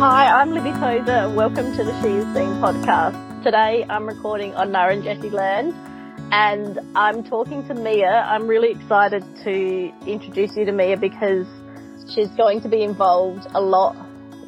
Hi, 0.00 0.40
I'm 0.40 0.52
Libby 0.52 0.70
Tozer 0.70 1.30
welcome 1.36 1.76
to 1.76 1.84
the 1.84 1.92
She 2.00 2.08
Is 2.08 2.24
Seen 2.34 2.56
podcast. 2.56 3.44
Today 3.44 3.84
I'm 3.90 4.06
recording 4.06 4.54
on 4.54 4.70
Ngarrindjeri 4.70 5.30
land 5.30 5.74
and 6.32 6.80
I'm 6.96 7.22
talking 7.22 7.68
to 7.68 7.74
Mia. 7.74 8.08
I'm 8.08 8.46
really 8.46 8.70
excited 8.70 9.22
to 9.44 9.92
introduce 10.06 10.56
you 10.56 10.64
to 10.64 10.72
Mia 10.72 10.96
because 10.96 11.46
she's 12.14 12.30
going 12.30 12.62
to 12.62 12.68
be 12.70 12.82
involved 12.82 13.46
a 13.52 13.60
lot 13.60 13.94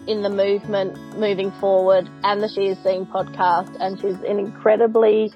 in 0.06 0.22
the 0.22 0.30
movement 0.30 0.96
moving 1.18 1.52
forward 1.60 2.08
and 2.24 2.42
the 2.42 2.48
She 2.48 2.68
Is 2.68 2.78
Seen 2.82 3.04
podcast 3.04 3.76
and 3.78 4.00
she's 4.00 4.16
an 4.26 4.38
incredibly 4.38 5.34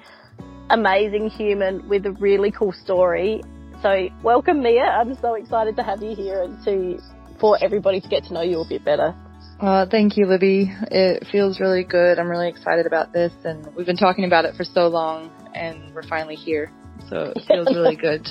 amazing 0.71 1.29
human 1.29 1.87
with 1.87 2.07
a 2.07 2.11
really 2.13 2.49
cool 2.49 2.71
story. 2.71 3.43
So 3.83 4.09
welcome 4.23 4.63
Mia. 4.63 4.81
I'm 4.81 5.13
so 5.21 5.35
excited 5.35 5.75
to 5.75 5.83
have 5.83 6.01
you 6.01 6.15
here 6.15 6.41
and 6.41 6.65
to 6.65 6.99
for 7.39 7.55
everybody 7.61 8.01
to 8.01 8.07
get 8.07 8.23
to 8.23 8.33
know 8.33 8.41
you 8.41 8.61
a 8.61 8.67
bit 8.67 8.83
better. 8.83 9.13
Uh, 9.59 9.87
thank 9.89 10.17
you, 10.17 10.27
Libby. 10.27 10.71
It 10.91 11.25
feels 11.31 11.59
really 11.59 11.83
good. 11.83 12.19
I'm 12.19 12.29
really 12.29 12.47
excited 12.49 12.85
about 12.85 13.11
this, 13.11 13.33
and 13.43 13.67
we've 13.75 13.87
been 13.87 13.97
talking 13.97 14.25
about 14.25 14.45
it 14.45 14.55
for 14.55 14.63
so 14.63 14.87
long, 14.87 15.31
and 15.55 15.93
we're 15.95 16.03
finally 16.07 16.35
here. 16.35 16.71
So 17.09 17.33
it 17.35 17.43
feels 17.47 17.67
really 17.67 17.95
good. 18.07 18.27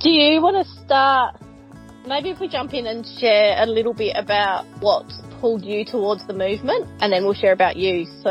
Do 0.00 0.08
you 0.10 0.40
want 0.40 0.66
to 0.66 0.72
start? 0.84 1.36
Maybe 2.06 2.30
if 2.30 2.40
we 2.40 2.48
jump 2.48 2.72
in 2.72 2.86
and 2.86 3.04
share 3.18 3.56
a 3.62 3.66
little 3.66 3.92
bit 3.92 4.16
about 4.16 4.64
what's 4.80 5.20
pulled 5.40 5.64
you 5.64 5.84
towards 5.84 6.26
the 6.26 6.32
movement, 6.32 6.88
and 7.00 7.12
then 7.12 7.24
we'll 7.24 7.34
share 7.34 7.52
about 7.52 7.76
you. 7.76 8.06
So 8.22 8.30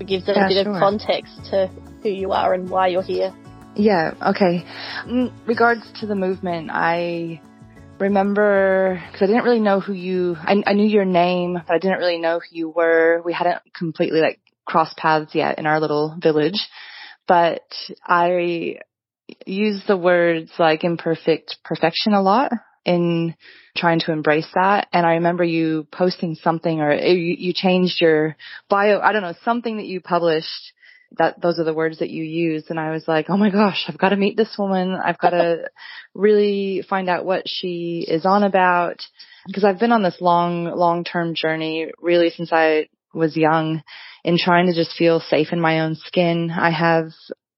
it 0.00 0.06
gives 0.06 0.26
a 0.28 0.32
Yeah, 0.32 0.48
bit 0.48 0.64
sure. 0.64 0.74
of 0.74 0.80
context 0.80 1.44
to 1.50 1.66
who 2.02 2.08
you 2.08 2.32
are 2.32 2.54
and 2.54 2.70
why 2.70 2.88
you're 2.88 3.02
here. 3.02 3.34
Yeah, 3.76 4.14
okay. 4.30 4.64
In 5.06 5.32
regards 5.46 5.82
to 6.00 6.06
the 6.06 6.14
movement, 6.14 6.70
I 6.72 7.40
remember, 8.00 9.00
because 9.06 9.22
I 9.22 9.26
didn't 9.26 9.44
really 9.44 9.60
know 9.60 9.80
who 9.80 9.92
you, 9.92 10.36
I, 10.40 10.62
I 10.66 10.72
knew 10.72 10.88
your 10.88 11.04
name, 11.04 11.54
but 11.54 11.74
I 11.74 11.78
didn't 11.78 11.98
really 11.98 12.18
know 12.18 12.40
who 12.40 12.56
you 12.56 12.68
were. 12.70 13.22
We 13.24 13.32
hadn't 13.32 13.60
completely 13.74 14.20
like 14.20 14.40
crossed 14.64 14.96
paths 14.96 15.34
yet 15.34 15.58
in 15.58 15.66
our 15.66 15.80
little 15.80 16.16
village, 16.20 16.60
but 17.28 17.62
I 18.04 18.78
use 19.46 19.82
the 19.86 19.96
words 19.96 20.50
like 20.58 20.82
imperfect 20.82 21.58
perfection 21.64 22.14
a 22.14 22.22
lot 22.22 22.52
in 22.84 23.34
trying 23.76 24.00
to 24.00 24.12
embrace 24.12 24.48
that. 24.54 24.88
And 24.92 25.06
I 25.06 25.14
remember 25.14 25.44
you 25.44 25.86
posting 25.92 26.34
something 26.36 26.80
or 26.80 26.92
you, 26.94 27.36
you 27.38 27.52
changed 27.54 28.00
your 28.00 28.36
bio, 28.68 29.00
I 29.00 29.12
don't 29.12 29.22
know, 29.22 29.34
something 29.44 29.76
that 29.76 29.86
you 29.86 30.00
published 30.00 30.72
that 31.18 31.40
those 31.40 31.58
are 31.58 31.64
the 31.64 31.74
words 31.74 31.98
that 31.98 32.10
you 32.10 32.22
used 32.22 32.70
and 32.70 32.78
I 32.78 32.90
was 32.90 33.06
like, 33.08 33.26
"Oh 33.28 33.36
my 33.36 33.50
gosh, 33.50 33.84
I've 33.88 33.98
got 33.98 34.10
to 34.10 34.16
meet 34.16 34.36
this 34.36 34.56
woman. 34.58 34.94
I've 34.94 35.18
got 35.18 35.30
to 35.30 35.68
really 36.14 36.84
find 36.88 37.08
out 37.08 37.24
what 37.24 37.44
she 37.46 38.04
is 38.06 38.24
on 38.24 38.42
about." 38.42 39.02
Because 39.46 39.64
I've 39.64 39.80
been 39.80 39.92
on 39.92 40.02
this 40.02 40.20
long 40.20 40.64
long-term 40.64 41.34
journey 41.34 41.90
really 41.98 42.30
since 42.30 42.52
I 42.52 42.88
was 43.14 43.36
young 43.36 43.82
in 44.24 44.38
trying 44.38 44.66
to 44.66 44.74
just 44.74 44.96
feel 44.96 45.20
safe 45.20 45.48
in 45.52 45.60
my 45.60 45.80
own 45.80 45.96
skin. 45.96 46.50
I 46.50 46.70
have, 46.70 47.10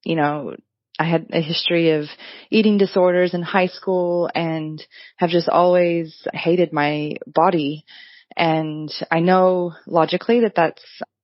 you 0.05 0.17
know, 0.17 0.55
I 0.99 1.05
had 1.05 1.27
a 1.33 1.41
history 1.41 1.91
of 1.91 2.05
eating 2.51 2.79
disorders 2.79 3.35
in 3.35 3.43
high 3.43 3.67
school 3.67 4.31
and 4.35 4.83
have 5.17 5.31
just 5.31 5.49
always 5.49 6.27
hated 6.33 6.73
my 6.73 7.15
body. 7.27 7.85
And 8.37 8.91
I 9.11 9.21
know 9.21 9.75
logically 9.87 10.41
that 10.41 10.55
that's 10.55 10.83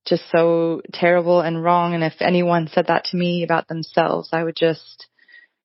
just 0.08 0.24
so 0.30 0.82
terrible 0.92 1.40
and 1.40 1.62
wrong. 1.62 1.94
And 1.94 2.04
if 2.04 2.14
anyone 2.20 2.68
said 2.68 2.86
that 2.88 3.04
to 3.06 3.16
me 3.16 3.42
about 3.42 3.68
themselves, 3.68 4.30
I 4.32 4.42
would 4.42 4.56
just, 4.56 5.06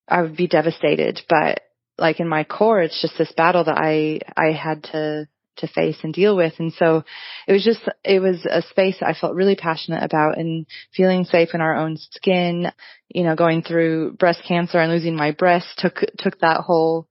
I 0.08 0.22
would 0.22 0.35
be 0.35 0.47
devastated. 0.47 1.22
But 1.30 1.61
like 1.97 2.19
in 2.19 2.27
my 2.27 2.44
core, 2.44 2.81
it's 2.81 3.02
just 3.02 3.17
this 3.17 3.31
battle 3.35 3.63
that 3.66 3.77
I, 3.77 4.19
I 4.35 4.52
had 4.52 4.83
to, 4.91 5.27
to 5.58 5.67
face 5.67 5.97
and 6.03 6.13
deal 6.13 6.35
with. 6.35 6.53
And 6.58 6.73
so 6.73 7.03
it 7.47 7.53
was 7.53 7.63
just, 7.63 7.81
it 8.03 8.19
was 8.19 8.45
a 8.50 8.63
space 8.63 8.97
I 9.02 9.13
felt 9.13 9.35
really 9.35 9.55
passionate 9.55 10.03
about 10.03 10.38
and 10.38 10.66
feeling 10.96 11.25
safe 11.25 11.50
in 11.53 11.62
our 11.62 11.75
own 11.75 11.97
skin, 11.97 12.72
you 13.09 13.23
know, 13.23 13.35
going 13.35 13.62
through 13.62 14.13
breast 14.13 14.41
cancer 14.47 14.79
and 14.79 14.91
losing 14.91 15.16
my 15.16 15.31
breast 15.31 15.67
took, 15.78 16.00
took 16.17 16.40
that 16.40 16.62
whole 16.62 17.07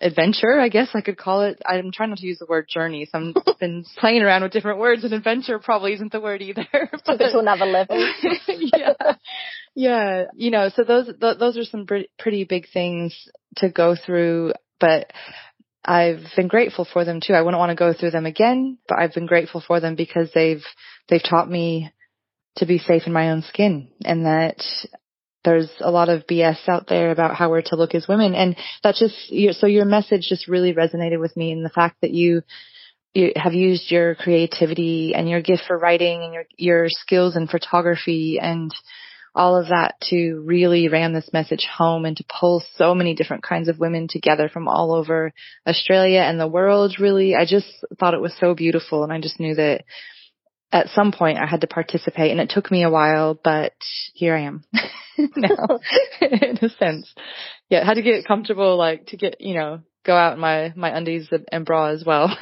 adventure, 0.00 0.60
I 0.60 0.68
guess 0.68 0.88
I 0.94 1.00
could 1.00 1.16
call 1.16 1.42
it. 1.42 1.60
I'm 1.64 1.90
trying 1.92 2.10
not 2.10 2.18
to 2.18 2.26
use 2.26 2.38
the 2.38 2.46
word 2.46 2.68
journey, 2.68 3.08
so 3.10 3.32
I've 3.36 3.58
been 3.60 3.84
playing 3.98 4.22
around 4.22 4.42
with 4.42 4.52
different 4.52 4.78
words 4.78 5.04
and 5.04 5.12
adventure 5.12 5.58
probably 5.58 5.94
isn't 5.94 6.12
the 6.12 6.20
word 6.20 6.42
either. 6.42 6.66
But, 7.06 7.18
to 7.18 7.38
another 7.38 7.66
level. 7.66 8.12
yeah. 8.48 9.14
Yeah. 9.74 10.24
You 10.34 10.50
know, 10.50 10.70
so 10.74 10.82
those, 10.82 11.06
th- 11.06 11.38
those 11.38 11.56
are 11.56 11.64
some 11.64 11.86
pre- 11.86 12.10
pretty 12.18 12.44
big 12.44 12.66
things 12.72 13.14
to 13.56 13.70
go 13.70 13.94
through, 13.94 14.54
but 14.80 15.12
I've 15.84 16.24
been 16.34 16.48
grateful 16.48 16.86
for 16.90 17.04
them 17.04 17.20
too. 17.20 17.34
I 17.34 17.42
wouldn't 17.42 17.58
want 17.58 17.70
to 17.70 17.76
go 17.76 17.92
through 17.92 18.10
them 18.10 18.26
again, 18.26 18.78
but 18.88 18.98
I've 18.98 19.14
been 19.14 19.26
grateful 19.26 19.62
for 19.66 19.80
them 19.80 19.94
because 19.94 20.30
they've, 20.34 20.64
they've 21.08 21.22
taught 21.22 21.48
me 21.48 21.92
to 22.56 22.66
be 22.66 22.78
safe 22.78 23.02
in 23.06 23.12
my 23.12 23.30
own 23.30 23.42
skin 23.42 23.88
and 24.04 24.24
that 24.26 24.62
there's 25.46 25.70
a 25.80 25.90
lot 25.90 26.10
of 26.10 26.26
BS 26.26 26.68
out 26.68 26.88
there 26.88 27.10
about 27.10 27.36
how 27.36 27.48
we're 27.48 27.62
to 27.62 27.76
look 27.76 27.94
as 27.94 28.06
women. 28.06 28.34
And 28.34 28.56
that 28.82 28.96
just, 28.96 29.32
so 29.58 29.66
your 29.66 29.86
message 29.86 30.26
just 30.28 30.48
really 30.48 30.74
resonated 30.74 31.20
with 31.20 31.34
me 31.36 31.52
in 31.52 31.62
the 31.62 31.70
fact 31.70 32.02
that 32.02 32.10
you, 32.10 32.42
you 33.14 33.32
have 33.36 33.54
used 33.54 33.90
your 33.90 34.16
creativity 34.16 35.14
and 35.14 35.30
your 35.30 35.40
gift 35.40 35.62
for 35.66 35.78
writing 35.78 36.22
and 36.22 36.34
your, 36.34 36.44
your 36.56 36.86
skills 36.88 37.36
in 37.36 37.46
photography 37.46 38.38
and 38.42 38.74
all 39.36 39.54
of 39.56 39.68
that 39.68 39.94
to 40.02 40.42
really 40.44 40.88
ram 40.88 41.12
this 41.12 41.30
message 41.32 41.68
home 41.72 42.06
and 42.06 42.16
to 42.16 42.24
pull 42.40 42.64
so 42.76 42.94
many 42.94 43.14
different 43.14 43.42
kinds 43.42 43.68
of 43.68 43.78
women 43.78 44.08
together 44.08 44.48
from 44.48 44.66
all 44.66 44.92
over 44.92 45.32
Australia 45.66 46.20
and 46.20 46.40
the 46.40 46.48
world 46.48 46.96
really. 46.98 47.36
I 47.36 47.44
just 47.44 47.68
thought 48.00 48.14
it 48.14 48.20
was 48.20 48.34
so 48.40 48.54
beautiful 48.54 49.04
and 49.04 49.12
I 49.12 49.20
just 49.20 49.38
knew 49.38 49.54
that 49.54 49.84
at 50.72 50.88
some 50.88 51.12
point 51.12 51.38
I 51.38 51.46
had 51.46 51.60
to 51.62 51.66
participate 51.66 52.30
and 52.30 52.40
it 52.40 52.50
took 52.50 52.70
me 52.70 52.82
a 52.82 52.90
while, 52.90 53.38
but 53.42 53.72
here 54.14 54.34
I 54.34 54.42
am 54.42 54.64
now 55.18 55.78
in 56.20 56.58
a 56.62 56.68
sense. 56.70 57.12
Yeah, 57.70 57.84
had 57.84 57.94
to 57.94 58.02
get 58.02 58.26
comfortable 58.26 58.76
like 58.76 59.06
to 59.06 59.16
get, 59.16 59.40
you 59.40 59.54
know, 59.54 59.80
go 60.04 60.14
out 60.16 60.34
in 60.34 60.38
my, 60.40 60.72
my 60.76 60.96
undies 60.96 61.28
and 61.50 61.64
bra 61.64 61.86
as 61.88 62.04
well 62.04 62.36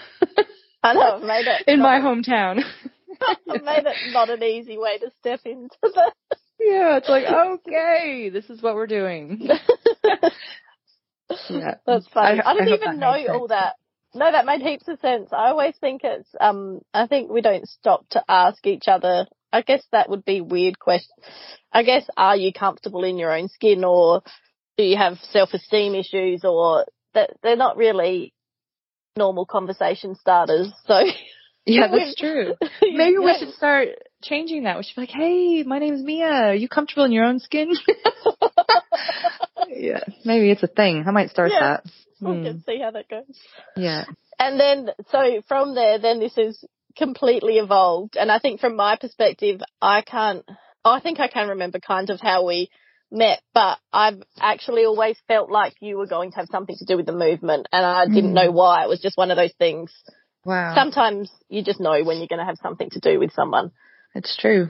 I 0.83 0.95
know, 0.95 1.19
made 1.27 1.47
it. 1.47 1.65
in 1.67 1.81
my 1.81 1.99
not- 1.99 2.17
hometown. 2.25 2.63
I've 3.49 3.63
made 3.63 3.85
it 3.87 4.13
not 4.13 4.29
an 4.29 4.43
easy 4.43 4.77
way 4.77 4.99
to 4.99 5.11
step 5.21 5.41
into 5.45 5.75
the. 5.83 6.13
Yeah, 6.61 6.97
it's 6.99 7.09
like, 7.09 7.25
okay, 7.27 8.29
this 8.31 8.51
is 8.51 8.61
what 8.63 8.75
we're 8.75 8.87
doing. 8.87 9.49
Yeah. 11.49 11.75
That's 11.87 12.07
funny. 12.09 12.41
I- 12.41 12.51
I, 12.51 12.55
didn't 12.55 12.73
I 12.73 12.77
even 12.77 12.99
know 12.99 13.35
all 13.35 13.49
that. 13.49 13.75
No, 14.15 14.31
that 14.31 14.47
made 14.47 14.63
heaps 14.63 14.89
of 14.89 15.01
sense. 15.01 15.31
I 15.33 15.49
always 15.49 15.75
think 15.81 16.03
it's, 16.05 16.29
um, 16.41 16.81
I 16.93 17.07
think 17.07 17.31
we 17.31 17.41
don't 17.41 17.69
stop 17.69 18.09
to 18.11 18.23
ask 18.29 18.67
each 18.67 18.89
other. 18.89 19.27
I 19.53 19.63
guess 19.63 19.85
that 19.93 20.09
would 20.09 20.25
be 20.25 20.41
weird 20.41 20.79
question. 20.79 21.15
I 21.73 21.83
guess, 21.83 22.09
are 22.17 22.37
you 22.37 22.53
comfortable 22.53 23.05
in 23.05 23.19
your 23.19 23.37
own 23.37 23.49
skin 23.49 23.85
or 23.85 24.23
do 24.77 24.85
you 24.85 24.97
have 24.97 25.19
self-esteem 25.31 25.95
issues 25.95 26.45
or 26.45 26.87
that 27.15 27.31
they're 27.43 27.57
not 27.57 27.77
really 27.77 28.35
normal 29.17 29.47
conversation 29.47 30.15
starters. 30.17 30.73
So 30.87 31.01
Yeah, 31.67 31.87
that's 31.93 32.15
true. 32.17 32.55
Maybe 32.83 33.19
we 33.19 33.35
should 33.39 33.55
start 33.55 33.89
changing 34.23 34.65
that. 34.65 34.77
We 34.77 34.83
should 34.83 34.97
be 34.97 35.03
like, 35.03 35.11
hey, 35.11 35.63
my 35.65 35.79
name's 35.79 36.03
Mia. 36.03 36.27
Are 36.27 36.55
you 36.55 36.69
comfortable 36.69 37.05
in 37.05 37.13
your 37.13 37.25
own 37.25 37.39
skin? 37.39 37.73
maybe 40.25 40.51
it's 40.51 40.63
a 40.63 40.67
thing. 40.69 41.05
I 41.07 41.11
might 41.11 41.31
start 41.31 41.51
Yeah. 41.53 41.79
that. 41.83 41.85
we 42.21 42.37
Hmm. 42.37 42.43
can 42.45 42.63
see 42.65 42.79
how 42.81 42.91
that 42.93 43.09
goes. 43.09 43.25
Yeah. 43.77 44.05
And 44.39 44.59
then, 44.59 44.91
so 45.11 45.43
from 45.47 45.75
there, 45.75 45.99
then 45.99 46.21
this 46.21 46.37
is 46.39 46.65
completely 46.97 47.59
evolved. 47.59 48.17
And 48.17 48.31
I 48.31 48.39
think 48.39 48.61
from 48.61 48.77
my 48.77 48.97
perspective, 48.97 49.61
I 49.83 50.01
can't, 50.03 50.45
I 50.85 51.01
think 51.01 51.21
I 51.21 51.29
can 51.29 51.49
remember 51.51 51.79
kind 51.81 52.11
of 52.11 52.21
how 52.21 52.47
we 52.47 52.71
met, 53.11 53.41
but 53.53 53.79
I've 53.93 54.23
actually 54.41 54.85
always 54.85 55.17
felt 55.29 55.51
like 55.51 55.75
you 55.81 55.99
were 55.99 56.07
going 56.07 56.31
to 56.33 56.37
have 56.39 56.49
something 56.51 56.77
to 56.79 56.85
do 56.85 56.97
with 56.97 57.07
the 57.07 57.13
movement 57.13 57.69
and 57.73 57.85
I 57.85 58.07
didn't 58.07 58.31
Mm. 58.31 58.35
know 58.35 58.51
why. 58.53 58.85
It 58.85 58.89
was 58.89 59.01
just 59.01 59.17
one 59.17 59.31
of 59.31 59.37
those 59.37 59.55
things. 59.59 59.93
Wow. 60.45 60.75
Sometimes 60.75 61.31
you 61.49 61.63
just 61.63 61.81
know 61.81 62.03
when 62.05 62.19
you're 62.19 62.29
going 62.29 62.39
to 62.41 62.45
have 62.45 62.59
something 62.63 62.91
to 62.91 63.01
do 63.01 63.19
with 63.19 63.33
someone. 63.33 63.71
it's 64.15 64.37
true. 64.37 64.69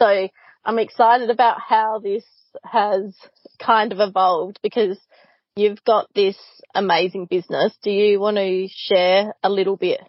So 0.00 0.28
I'm 0.64 0.78
excited 0.78 1.30
about 1.30 1.60
how 1.60 1.98
this 1.98 2.24
has 2.64 3.14
kind 3.64 3.92
of 3.92 4.00
evolved 4.00 4.58
because 4.62 4.98
you've 5.56 5.82
got 5.84 6.08
this 6.14 6.36
amazing 6.74 7.26
business. 7.26 7.76
Do 7.82 7.90
you 7.90 8.20
want 8.20 8.36
to 8.36 8.68
share 8.68 9.34
a 9.42 9.50
little 9.50 9.76
bit 9.76 10.00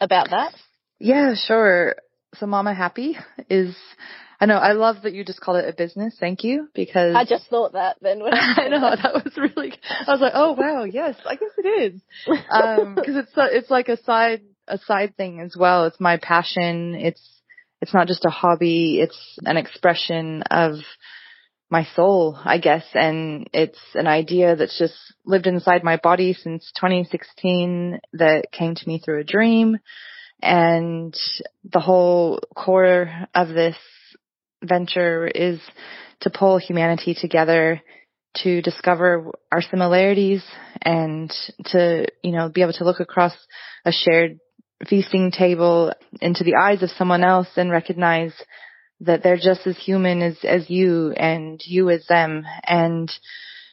about 0.00 0.30
that? 0.30 0.54
Yeah, 0.98 1.34
sure. 1.34 1.96
So 2.34 2.46
Mama 2.46 2.74
Happy 2.74 3.16
is, 3.50 3.76
I 4.40 4.46
know, 4.46 4.56
I 4.56 4.72
love 4.72 5.02
that 5.02 5.12
you 5.12 5.24
just 5.24 5.40
call 5.40 5.56
it 5.56 5.68
a 5.68 5.72
business. 5.72 6.16
Thank 6.18 6.44
you 6.44 6.68
because 6.74 7.14
I 7.14 7.24
just 7.24 7.46
thought 7.48 7.72
that 7.72 7.96
then. 8.00 8.22
When 8.22 8.32
I 8.34 8.68
know 8.68 8.80
that 8.80 9.14
was 9.14 9.36
really. 9.36 9.74
I 10.06 10.10
was 10.10 10.20
like, 10.20 10.32
oh 10.34 10.52
wow, 10.52 10.84
yes, 10.84 11.16
I 11.28 11.36
guess 11.36 11.50
it 11.58 11.94
is. 11.94 12.00
Um, 12.50 12.94
because 12.96 13.16
it's 13.16 13.36
a- 13.36 13.56
it's 13.56 13.70
like 13.70 13.88
a 13.88 14.02
side 14.02 14.42
a 14.68 14.78
side 14.78 15.16
thing 15.16 15.40
as 15.40 15.56
well. 15.58 15.86
It's 15.86 16.00
my 16.00 16.16
passion. 16.16 16.94
It's 16.94 17.40
it's 17.80 17.92
not 17.92 18.06
just 18.06 18.24
a 18.24 18.30
hobby. 18.30 19.00
It's 19.00 19.38
an 19.44 19.56
expression 19.56 20.42
of 20.50 20.76
my 21.72 21.88
soul, 21.96 22.38
I 22.44 22.58
guess, 22.58 22.84
and 22.92 23.48
it's 23.54 23.80
an 23.94 24.06
idea 24.06 24.54
that's 24.54 24.78
just 24.78 24.94
lived 25.24 25.46
inside 25.46 25.82
my 25.82 25.96
body 25.96 26.34
since 26.34 26.70
2016 26.76 27.98
that 28.12 28.52
came 28.52 28.74
to 28.74 28.86
me 28.86 28.98
through 28.98 29.20
a 29.20 29.24
dream. 29.24 29.78
And 30.42 31.16
the 31.64 31.80
whole 31.80 32.40
core 32.54 33.10
of 33.34 33.48
this 33.48 33.76
venture 34.62 35.26
is 35.26 35.60
to 36.20 36.28
pull 36.30 36.58
humanity 36.58 37.16
together 37.18 37.80
to 38.42 38.60
discover 38.60 39.32
our 39.50 39.62
similarities 39.62 40.44
and 40.82 41.32
to, 41.66 42.06
you 42.22 42.32
know, 42.32 42.50
be 42.50 42.60
able 42.60 42.74
to 42.74 42.84
look 42.84 43.00
across 43.00 43.32
a 43.86 43.92
shared 43.92 44.38
feasting 44.88 45.30
table 45.30 45.94
into 46.20 46.44
the 46.44 46.56
eyes 46.60 46.82
of 46.82 46.90
someone 46.90 47.24
else 47.24 47.48
and 47.56 47.70
recognize 47.70 48.34
that 49.02 49.22
they're 49.22 49.36
just 49.36 49.66
as 49.66 49.76
human 49.76 50.22
as, 50.22 50.38
as 50.44 50.68
you 50.68 51.12
and 51.12 51.60
you 51.64 51.90
as 51.90 52.06
them 52.06 52.44
and, 52.64 53.10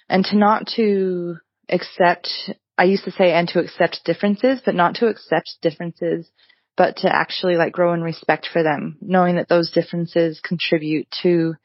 and 0.09 0.25
to 0.25 0.37
not 0.37 0.67
to 0.75 1.37
accept, 1.69 2.29
I 2.77 2.85
used 2.85 3.05
to 3.05 3.11
say 3.11 3.31
and 3.31 3.47
to 3.49 3.59
accept 3.59 4.01
differences, 4.05 4.61
but 4.65 4.75
not 4.75 4.95
to 4.95 5.07
accept 5.07 5.57
differences, 5.61 6.29
but 6.75 6.97
to 6.97 7.13
actually 7.13 7.55
like 7.55 7.73
grow 7.73 7.93
in 7.93 8.01
respect 8.01 8.47
for 8.51 8.63
them, 8.63 8.97
knowing 9.01 9.35
that 9.35 9.49
those 9.49 9.71
differences 9.71 10.41
contribute 10.43 11.07
to 11.21 11.55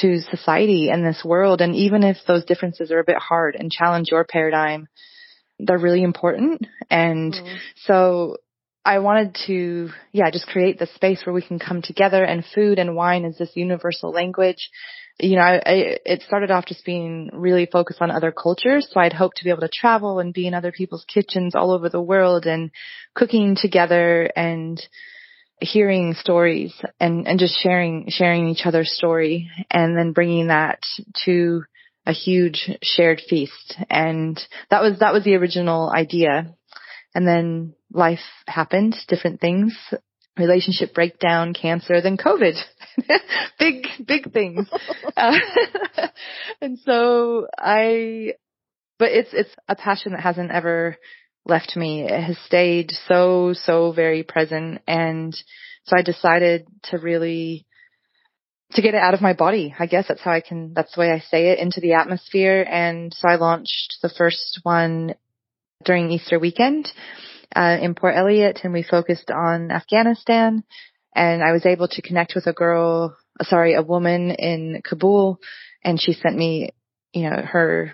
to 0.00 0.20
society 0.30 0.88
and 0.88 1.04
this 1.04 1.22
world. 1.24 1.60
And 1.60 1.74
even 1.74 2.04
if 2.04 2.18
those 2.26 2.44
differences 2.44 2.90
are 2.92 3.00
a 3.00 3.04
bit 3.04 3.16
hard 3.16 3.56
and 3.58 3.70
challenge 3.70 4.08
your 4.10 4.24
paradigm, 4.24 4.88
they're 5.58 5.78
really 5.78 6.02
important. 6.02 6.66
And 6.90 7.34
mm. 7.34 7.56
so 7.84 8.36
I 8.84 9.00
wanted 9.00 9.36
to, 9.46 9.90
yeah, 10.12 10.30
just 10.30 10.46
create 10.46 10.78
the 10.78 10.86
space 10.86 11.22
where 11.24 11.34
we 11.34 11.42
can 11.42 11.58
come 11.58 11.82
together 11.82 12.24
and 12.24 12.44
food 12.54 12.78
and 12.78 12.96
wine 12.96 13.24
is 13.24 13.36
this 13.36 13.50
universal 13.54 14.10
language. 14.10 14.70
You 15.18 15.36
know, 15.36 15.42
I, 15.42 15.54
I, 15.56 15.98
it 16.06 16.22
started 16.22 16.50
off 16.50 16.64
just 16.64 16.84
being 16.86 17.28
really 17.32 17.66
focused 17.66 18.00
on 18.00 18.10
other 18.10 18.32
cultures. 18.32 18.88
So 18.90 19.00
I'd 19.00 19.12
hope 19.12 19.34
to 19.34 19.44
be 19.44 19.50
able 19.50 19.60
to 19.60 19.68
travel 19.68 20.18
and 20.18 20.32
be 20.32 20.46
in 20.46 20.54
other 20.54 20.72
people's 20.72 21.04
kitchens 21.12 21.54
all 21.54 21.72
over 21.72 21.90
the 21.90 22.00
world 22.00 22.46
and 22.46 22.70
cooking 23.14 23.54
together 23.54 24.30
and 24.34 24.80
hearing 25.60 26.14
stories 26.14 26.74
and, 26.98 27.28
and 27.28 27.38
just 27.38 27.60
sharing, 27.62 28.06
sharing 28.08 28.48
each 28.48 28.64
other's 28.64 28.96
story 28.96 29.50
and 29.70 29.94
then 29.94 30.12
bringing 30.12 30.46
that 30.46 30.80
to 31.26 31.64
a 32.06 32.12
huge 32.12 32.70
shared 32.82 33.20
feast. 33.28 33.76
And 33.90 34.40
that 34.70 34.80
was, 34.80 35.00
that 35.00 35.12
was 35.12 35.24
the 35.24 35.34
original 35.34 35.90
idea. 35.90 36.54
And 37.14 37.26
then 37.26 37.74
life 37.92 38.20
happened, 38.46 38.94
different 39.08 39.40
things, 39.40 39.76
relationship 40.38 40.94
breakdown, 40.94 41.54
cancer, 41.54 42.00
then 42.00 42.16
COVID. 42.16 42.56
big, 43.58 43.86
big 44.06 44.32
things. 44.32 44.68
uh, 45.16 45.38
and 46.60 46.78
so 46.80 47.46
I, 47.58 48.34
but 48.98 49.10
it's, 49.12 49.30
it's 49.32 49.54
a 49.68 49.76
passion 49.76 50.12
that 50.12 50.22
hasn't 50.22 50.50
ever 50.50 50.96
left 51.44 51.76
me. 51.76 52.02
It 52.02 52.22
has 52.22 52.38
stayed 52.46 52.92
so, 53.08 53.54
so 53.54 53.92
very 53.92 54.22
present. 54.22 54.80
And 54.86 55.34
so 55.84 55.96
I 55.96 56.02
decided 56.02 56.66
to 56.84 56.98
really, 56.98 57.66
to 58.72 58.82
get 58.82 58.94
it 58.94 59.02
out 59.02 59.14
of 59.14 59.20
my 59.20 59.32
body. 59.32 59.74
I 59.76 59.86
guess 59.86 60.06
that's 60.06 60.20
how 60.20 60.30
I 60.30 60.40
can, 60.40 60.74
that's 60.74 60.94
the 60.94 61.00
way 61.00 61.10
I 61.10 61.18
say 61.18 61.48
it 61.48 61.58
into 61.58 61.80
the 61.80 61.94
atmosphere. 61.94 62.64
And 62.68 63.12
so 63.12 63.28
I 63.28 63.36
launched 63.36 63.98
the 64.02 64.10
first 64.10 64.60
one 64.62 65.14
during 65.84 66.10
Easter 66.10 66.38
weekend, 66.38 66.90
uh, 67.54 67.78
in 67.80 67.94
Port 67.94 68.14
Elliot 68.16 68.60
and 68.62 68.72
we 68.72 68.82
focused 68.82 69.30
on 69.30 69.70
Afghanistan. 69.70 70.62
And 71.14 71.42
I 71.42 71.52
was 71.52 71.66
able 71.66 71.88
to 71.88 72.02
connect 72.02 72.34
with 72.34 72.46
a 72.46 72.52
girl, 72.52 73.16
sorry, 73.42 73.74
a 73.74 73.82
woman 73.82 74.30
in 74.30 74.82
Kabul 74.84 75.40
and 75.82 76.00
she 76.00 76.12
sent 76.12 76.36
me, 76.36 76.70
you 77.12 77.28
know, 77.28 77.42
her 77.42 77.92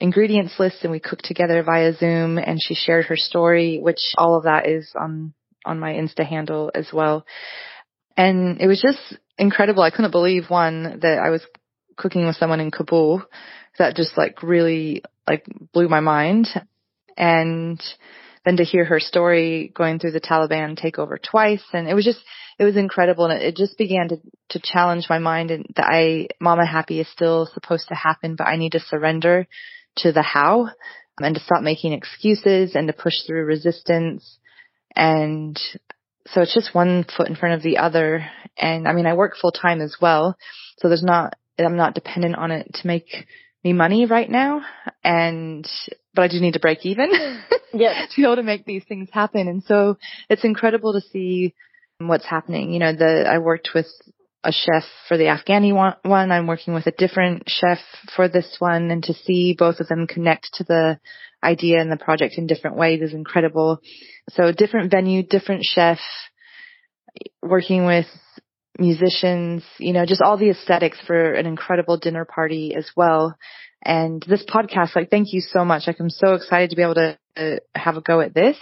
ingredients 0.00 0.54
list 0.58 0.78
and 0.82 0.90
we 0.90 1.00
cooked 1.00 1.24
together 1.24 1.62
via 1.62 1.94
Zoom 1.94 2.38
and 2.38 2.58
she 2.60 2.74
shared 2.74 3.06
her 3.06 3.16
story, 3.16 3.78
which 3.80 4.00
all 4.18 4.36
of 4.36 4.44
that 4.44 4.66
is 4.66 4.92
on, 4.98 5.32
on 5.64 5.78
my 5.78 5.92
Insta 5.92 6.26
handle 6.26 6.70
as 6.74 6.88
well. 6.92 7.24
And 8.16 8.60
it 8.60 8.66
was 8.66 8.82
just 8.82 9.18
incredible. 9.38 9.82
I 9.82 9.90
couldn't 9.90 10.10
believe 10.10 10.50
one 10.50 11.00
that 11.00 11.18
I 11.18 11.30
was 11.30 11.42
cooking 11.96 12.26
with 12.26 12.36
someone 12.36 12.60
in 12.60 12.70
Kabul 12.70 13.22
that 13.78 13.94
just 13.94 14.16
like 14.16 14.42
really 14.42 15.02
like 15.26 15.46
blew 15.72 15.88
my 15.88 16.00
mind. 16.00 16.48
And 17.16 17.80
then 18.44 18.56
to 18.56 18.64
hear 18.64 18.84
her 18.84 19.00
story 19.00 19.70
going 19.74 19.98
through 19.98 20.12
the 20.12 20.20
Taliban 20.20 20.78
takeover 20.78 21.18
twice 21.22 21.62
and 21.74 21.86
it 21.86 21.94
was 21.94 22.06
just 22.06 22.20
it 22.58 22.64
was 22.64 22.74
incredible 22.74 23.26
and 23.26 23.38
it, 23.38 23.48
it 23.48 23.56
just 23.56 23.76
began 23.76 24.08
to 24.08 24.16
to 24.48 24.60
challenge 24.62 25.08
my 25.10 25.18
mind 25.18 25.50
and 25.50 25.66
that 25.76 25.84
I 25.86 26.28
mama 26.40 26.64
happy 26.64 27.00
is 27.00 27.08
still 27.08 27.46
supposed 27.52 27.88
to 27.88 27.94
happen 27.94 28.36
but 28.36 28.46
I 28.46 28.56
need 28.56 28.72
to 28.72 28.80
surrender 28.80 29.46
to 29.98 30.12
the 30.12 30.22
how 30.22 30.70
and 31.18 31.34
to 31.34 31.40
stop 31.40 31.62
making 31.62 31.92
excuses 31.92 32.74
and 32.74 32.88
to 32.88 32.94
push 32.94 33.14
through 33.26 33.44
resistance. 33.44 34.38
And 34.94 35.58
so 36.26 36.42
it's 36.42 36.54
just 36.54 36.74
one 36.74 37.04
foot 37.04 37.28
in 37.28 37.36
front 37.36 37.54
of 37.54 37.62
the 37.62 37.78
other. 37.78 38.26
And 38.58 38.88
I 38.88 38.92
mean, 38.92 39.06
I 39.06 39.14
work 39.14 39.36
full 39.36 39.52
time 39.52 39.80
as 39.80 39.96
well. 40.00 40.36
So 40.78 40.88
there's 40.88 41.02
not, 41.02 41.34
I'm 41.58 41.76
not 41.76 41.94
dependent 41.94 42.36
on 42.36 42.50
it 42.50 42.70
to 42.74 42.86
make 42.86 43.26
me 43.62 43.72
money 43.72 44.06
right 44.06 44.30
now. 44.30 44.62
And, 45.04 45.68
but 46.14 46.22
I 46.22 46.28
do 46.28 46.40
need 46.40 46.54
to 46.54 46.60
break 46.60 46.84
even 46.84 47.10
yeah. 47.72 48.06
to 48.06 48.16
be 48.16 48.24
able 48.24 48.36
to 48.36 48.42
make 48.42 48.64
these 48.64 48.84
things 48.88 49.08
happen. 49.12 49.48
And 49.48 49.62
so 49.64 49.96
it's 50.28 50.44
incredible 50.44 50.92
to 50.94 51.00
see 51.00 51.54
what's 51.98 52.26
happening. 52.26 52.72
You 52.72 52.80
know, 52.80 52.94
the, 52.94 53.26
I 53.28 53.38
worked 53.38 53.70
with 53.74 53.86
a 54.42 54.52
chef 54.52 54.84
for 55.06 55.16
the 55.16 55.24
Afghani 55.24 55.74
one. 55.74 56.32
I'm 56.32 56.46
working 56.46 56.74
with 56.74 56.86
a 56.86 56.92
different 56.92 57.44
chef 57.46 57.78
for 58.16 58.28
this 58.28 58.56
one 58.58 58.90
and 58.90 59.02
to 59.04 59.14
see 59.14 59.54
both 59.58 59.80
of 59.80 59.88
them 59.88 60.06
connect 60.06 60.48
to 60.54 60.64
the 60.64 60.98
idea 61.42 61.80
and 61.80 61.92
the 61.92 61.96
project 61.96 62.34
in 62.36 62.46
different 62.46 62.76
ways 62.76 63.02
is 63.02 63.12
incredible. 63.12 63.80
So 64.30 64.52
different 64.52 64.90
venue, 64.90 65.22
different 65.22 65.64
chef, 65.64 65.98
working 67.42 67.86
with 67.86 68.06
musicians, 68.78 69.62
you 69.78 69.92
know, 69.92 70.06
just 70.06 70.22
all 70.22 70.38
the 70.38 70.50
aesthetics 70.50 70.98
for 71.06 71.34
an 71.34 71.46
incredible 71.46 71.98
dinner 71.98 72.24
party 72.24 72.74
as 72.74 72.90
well. 72.96 73.36
And 73.82 74.22
this 74.28 74.44
podcast, 74.44 74.94
like, 74.94 75.10
thank 75.10 75.32
you 75.32 75.40
so 75.40 75.64
much. 75.64 75.86
Like, 75.86 76.00
I'm 76.00 76.10
so 76.10 76.34
excited 76.34 76.70
to 76.70 76.76
be 76.76 76.82
able 76.82 76.94
to 76.94 77.18
uh, 77.36 77.56
have 77.74 77.96
a 77.96 78.02
go 78.02 78.20
at 78.20 78.34
this 78.34 78.58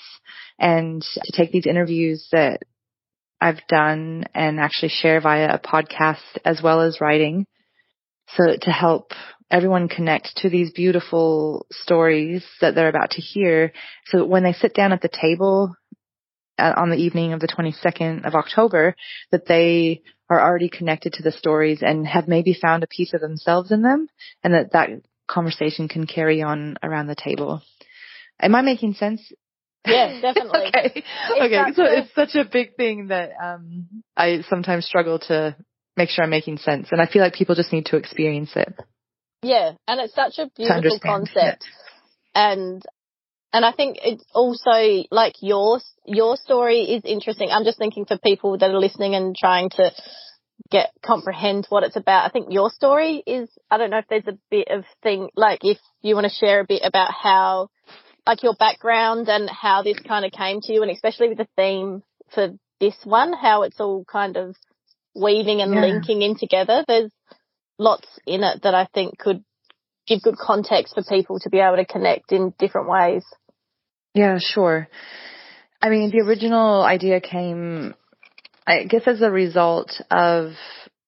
and 0.59 1.03
to 1.03 1.33
take 1.33 1.51
these 1.51 1.67
interviews 1.67 2.29
that 2.33 2.63
I've 3.41 3.67
done 3.69 4.25
and 4.35 4.61
actually 4.61 4.91
share 4.91 5.21
via 5.21 5.55
a 5.55 5.59
podcast 5.59 6.23
as 6.45 6.61
well 6.63 6.81
as 6.81 7.01
writing. 7.01 7.47
So 8.37 8.57
to 8.61 8.71
help 8.71 9.13
everyone 9.51 9.89
connect 9.89 10.37
to 10.39 10.51
these 10.51 10.73
beautiful 10.73 11.67
stories 11.71 12.45
that 12.61 12.75
they're 12.75 12.89
about 12.89 13.13
to 13.13 13.23
hear. 13.23 13.73
So 14.07 14.25
when 14.25 14.43
they 14.43 14.53
sit 14.53 14.75
down 14.75 14.93
at 14.93 15.01
the 15.01 15.09
table 15.09 15.75
uh, 16.59 16.75
on 16.77 16.91
the 16.91 16.97
evening 16.97 17.33
of 17.33 17.41
the 17.41 17.49
22nd 17.49 18.27
of 18.27 18.35
October, 18.35 18.95
that 19.31 19.47
they 19.47 20.03
are 20.29 20.41
already 20.41 20.69
connected 20.69 21.15
to 21.15 21.23
the 21.23 21.33
stories 21.33 21.79
and 21.81 22.07
have 22.07 22.29
maybe 22.29 22.53
found 22.53 22.83
a 22.83 22.89
piece 22.89 23.15
of 23.15 23.21
themselves 23.21 23.73
in 23.73 23.83
them 23.83 24.09
and 24.45 24.53
that 24.53 24.73
that 24.73 24.91
conversation 25.29 25.89
can 25.89 26.07
carry 26.07 26.43
on 26.43 26.77
around 26.83 27.07
the 27.07 27.15
table. 27.15 27.63
Am 28.41 28.55
I 28.55 28.63
making 28.63 28.95
sense? 28.95 29.33
Yeah, 29.87 30.21
definitely. 30.23 30.67
okay. 30.69 30.93
It's 30.95 31.41
okay. 31.41 31.73
So 31.75 31.85
it's 31.85 32.15
such 32.15 32.35
a 32.35 32.49
big 32.49 32.77
thing 32.77 33.09
that 33.09 33.31
um 33.43 33.89
I 34.17 34.43
sometimes 34.49 34.87
struggle 34.87 35.19
to 35.29 35.57
make 35.97 36.11
sure 36.11 36.25
I'm 36.25 36.31
making 36.31 36.59
sense. 36.59 36.89
And 36.91 37.01
I 37.01 37.07
feel 37.07 37.23
like 37.23 37.35
people 37.35 37.55
just 37.55 37.73
need 37.73 37.87
to 37.87 37.97
experience 37.97 38.53
it. 38.57 38.73
Yeah. 39.43 39.73
And 39.87 40.01
it's 40.01 40.15
such 40.15 40.39
a 40.39 40.51
beautiful 40.57 40.99
concept. 41.01 41.65
Yeah. 42.35 42.53
And 42.53 42.83
and 43.53 43.65
I 43.65 43.73
think 43.73 43.99
it's 44.03 44.25
also 44.35 45.05
like 45.11 45.35
your 45.41 45.81
your 46.05 46.37
story 46.37 46.83
is 46.83 47.03
interesting. 47.05 47.51
I'm 47.51 47.65
just 47.65 47.79
thinking 47.79 48.05
for 48.05 48.19
people 48.19 48.59
that 48.59 48.71
are 48.71 48.79
listening 48.79 49.15
and 49.15 49.35
trying 49.37 49.71
to 49.71 49.91
get 50.71 50.91
comprehend 51.05 51.67
what 51.69 51.85
it's 51.85 51.97
about. 51.97 52.27
I 52.27 52.31
think 52.31 52.49
your 52.51 52.71
story 52.71 53.23
is 53.27 53.49
I 53.71 53.79
don't 53.79 53.91
know 53.91 53.99
if 53.99 54.09
there's 54.09 54.27
a 54.27 54.39
bit 54.51 54.69
of 54.71 54.85
thing 55.03 55.31
like 55.37 55.61
if 55.63 55.79
you 56.03 56.15
want 56.15 56.25
to 56.25 56.33
share 56.33 56.61
a 56.61 56.67
bit 56.67 56.83
about 56.85 57.11
how 57.13 57.69
like 58.27 58.43
your 58.43 58.55
background 58.55 59.29
and 59.29 59.49
how 59.49 59.83
this 59.83 59.99
kind 60.01 60.25
of 60.25 60.33
came 60.33 60.61
to 60.61 60.73
you 60.73 60.83
and 60.83 60.91
especially 60.91 61.29
with 61.29 61.39
the 61.39 61.49
theme 61.57 62.03
for 62.35 62.51
this 62.81 62.97
one, 63.05 63.33
how 63.33 63.63
it's 63.63 63.81
all 63.81 64.05
kind 64.05 64.37
of 64.37 64.55
weaving 65.15 65.61
and 65.61 65.75
yeah. 65.75 65.81
linking 65.81 66.23
in 66.23 66.37
together. 66.37 66.85
There's 66.87 67.11
lots 67.79 68.07
in 68.27 68.43
it 68.43 68.63
that 68.63 68.75
I 68.75 68.87
think 68.93 69.19
could 69.19 69.43
give 70.07 70.23
good 70.23 70.37
context 70.37 70.95
for 70.95 71.03
people 71.03 71.39
to 71.41 71.51
be 71.51 71.59
able 71.59 71.77
to 71.77 71.85
connect 71.85 72.33
in 72.33 72.55
different 72.59 72.89
ways. 72.89 73.25
Yeah, 74.15 74.39
sure. 74.41 74.89
I 75.81 75.91
mean, 75.91 76.11
the 76.11 76.21
original 76.21 76.83
idea 76.83 77.21
came, 77.21 77.95
I 78.69 78.85
guess, 78.85 79.07
as 79.07 79.23
a 79.23 79.31
result 79.31 79.99
of 80.11 80.53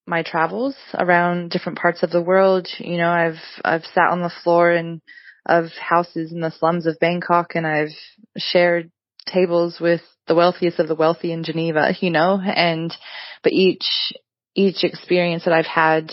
my 0.07 0.23
travels 0.23 0.75
around 0.95 1.51
different 1.51 1.79
parts 1.79 2.03
of 2.03 2.11
the 2.11 2.23
world. 2.23 2.67
You 2.79 2.97
know, 2.97 3.11
I've 3.11 3.43
I've 3.63 3.85
sat 3.85 4.09
on 4.11 4.23
the 4.23 4.33
floor 4.43 4.73
in 4.73 5.03
of 5.47 5.67
houses 5.73 6.33
in 6.33 6.41
the 6.41 6.51
slums 6.51 6.87
of 6.87 6.99
Bangkok 7.01 7.55
and 7.55 7.67
I've 7.67 7.95
shared 8.39 8.91
tables 9.27 9.79
with 9.79 10.01
the 10.27 10.35
wealthiest 10.35 10.79
of 10.79 10.89
the 10.89 10.95
wealthy 10.95 11.33
in 11.33 11.45
Geneva, 11.45 11.93
you 12.01 12.11
know, 12.11 12.41
and, 12.41 12.93
but 13.43 13.53
each, 13.53 14.13
each 14.55 14.85
experience 14.85 15.45
that 15.45 15.55
I've 15.55 15.67
had 15.67 16.13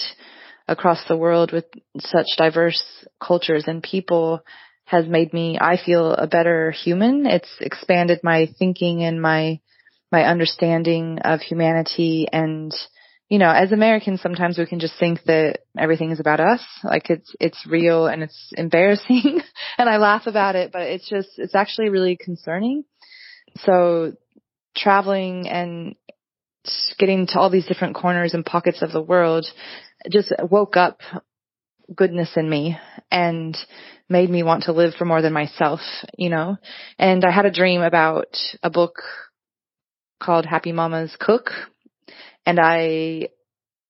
across 0.68 1.00
the 1.08 1.18
world 1.18 1.51
with 1.54 1.66
such 2.00 2.25
diverse 2.38 2.84
cultures 3.22 3.66
and 3.68 3.82
people 3.82 4.42
has 4.86 5.06
made 5.06 5.34
me, 5.34 5.58
I 5.60 5.77
feel, 5.77 6.13
a 6.13 6.27
better 6.27 6.72
human. 6.72 7.25
It's 7.25 7.50
expanded 7.60 8.20
my 8.24 8.48
thinking 8.58 9.04
and 9.04 9.22
my 9.22 9.60
my 10.12 10.24
understanding 10.24 11.20
of 11.24 11.42
humanity 11.42 12.28
and 12.32 12.74
you 13.30 13.40
know, 13.40 13.50
as 13.50 13.74
Americans, 13.74 14.22
sometimes 14.22 14.58
we 14.58 14.66
can 14.66 14.80
just 14.80 14.98
think 14.98 15.20
that 15.26 15.60
everything 15.78 16.12
is 16.12 16.20
about 16.22 16.40
us. 16.40 16.62
Like 16.82 17.10
it's, 17.10 17.36
it's 17.42 17.68
real 17.68 18.08
and 18.08 18.24
it's 18.24 18.54
embarrassing 18.56 19.42
and 19.78 19.90
I 19.90 19.98
laugh 19.98 20.28
about 20.28 20.56
it, 20.56 20.72
but 20.72 20.84
it's 20.84 21.10
just, 21.10 21.30
it's 21.38 21.56
actually 21.56 21.90
really 21.90 22.16
concerning. 22.16 22.86
So 23.58 24.14
traveling 24.78 25.50
and 25.50 25.96
getting 26.98 27.28
to 27.28 27.40
all 27.40 27.50
these 27.50 27.66
different 27.66 27.96
corners 27.96 28.34
and 28.34 28.46
pockets 28.46 28.82
of 28.82 28.92
the 28.92 29.02
world 29.02 29.46
just 30.10 30.32
woke 30.50 30.78
up 30.78 31.00
goodness 31.94 32.30
in 32.36 32.50
me 32.50 32.78
and 33.12 33.58
made 34.10 34.30
me 34.30 34.44
want 34.44 34.64
to 34.64 34.74
live 34.74 34.94
for 34.94 35.06
more 35.06 35.22
than 35.22 35.34
myself, 35.34 35.80
you 36.18 36.30
know. 36.30 36.58
And 36.98 37.26
I 37.26 37.32
had 37.32 37.46
a 37.46 37.52
dream 37.52 37.82
about 37.82 38.38
a 38.64 38.70
book 38.70 38.96
called 40.19 40.45
Happy 40.45 40.71
Mama's 40.71 41.15
Cook 41.19 41.51
and 42.47 42.62
I 42.62 43.27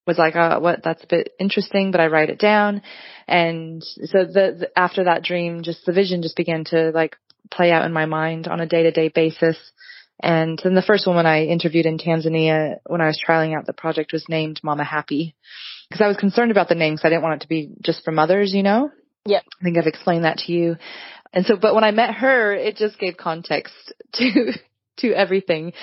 was 0.08 0.18
like, 0.18 0.36
oh, 0.36 0.60
what, 0.60 0.84
that's 0.84 1.04
a 1.04 1.08
bit 1.08 1.34
interesting, 1.40 1.92
but 1.92 2.02
I 2.02 2.08
write 2.08 2.32
it 2.32 2.40
down. 2.40 2.82
And 3.28 3.84
so 3.84 4.26
the, 4.26 4.58
the 4.60 4.70
after 4.76 5.04
that 5.04 5.24
dream, 5.24 5.62
just 5.62 5.86
the 5.86 5.94
vision 5.94 6.24
just 6.24 6.36
began 6.36 6.64
to 6.66 6.90
like 6.90 7.18
play 7.52 7.72
out 7.72 7.86
in 7.86 7.94
my 7.94 8.08
mind 8.08 8.48
on 8.48 8.60
a 8.60 8.66
day 8.66 8.84
to 8.84 8.92
day 8.92 9.10
basis. 9.10 9.58
And 10.24 10.60
then 10.64 10.74
the 10.74 10.82
first 10.82 11.06
woman 11.06 11.28
I 11.28 11.44
interviewed 11.44 11.86
in 11.86 12.00
Tanzania 12.00 12.78
when 12.88 13.02
I 13.02 13.06
was 13.06 13.22
trialing 13.22 13.56
out 13.56 13.68
the 13.68 13.74
project 13.74 14.12
was 14.12 14.26
named 14.28 14.60
Mama 14.64 14.84
Happy. 14.84 15.36
Because 15.88 16.02
I 16.02 16.08
was 16.08 16.18
concerned 16.18 16.50
about 16.50 16.68
the 16.68 16.76
name 16.76 16.96
because 16.96 17.06
I 17.06 17.10
didn't 17.10 17.24
want 17.24 17.42
it 17.42 17.44
to 17.44 17.48
be 17.48 17.70
just 17.82 18.04
for 18.04 18.12
mothers, 18.12 18.54
you 18.56 18.64
know? 18.64 18.90
Yeah. 19.26 19.42
I 19.62 19.64
think 19.64 19.78
I've 19.78 19.86
explained 19.86 20.24
that 20.24 20.40
to 20.40 20.52
you. 20.52 20.78
And 21.32 21.46
so, 21.46 21.58
but 21.58 21.76
when 21.76 21.84
I 21.84 21.92
met 21.92 22.16
her, 22.16 22.54
it 22.56 22.78
just 22.78 22.98
gave 22.98 23.18
context 23.18 23.76
to 24.14 24.54
to 24.98 25.14
everything. 25.14 25.74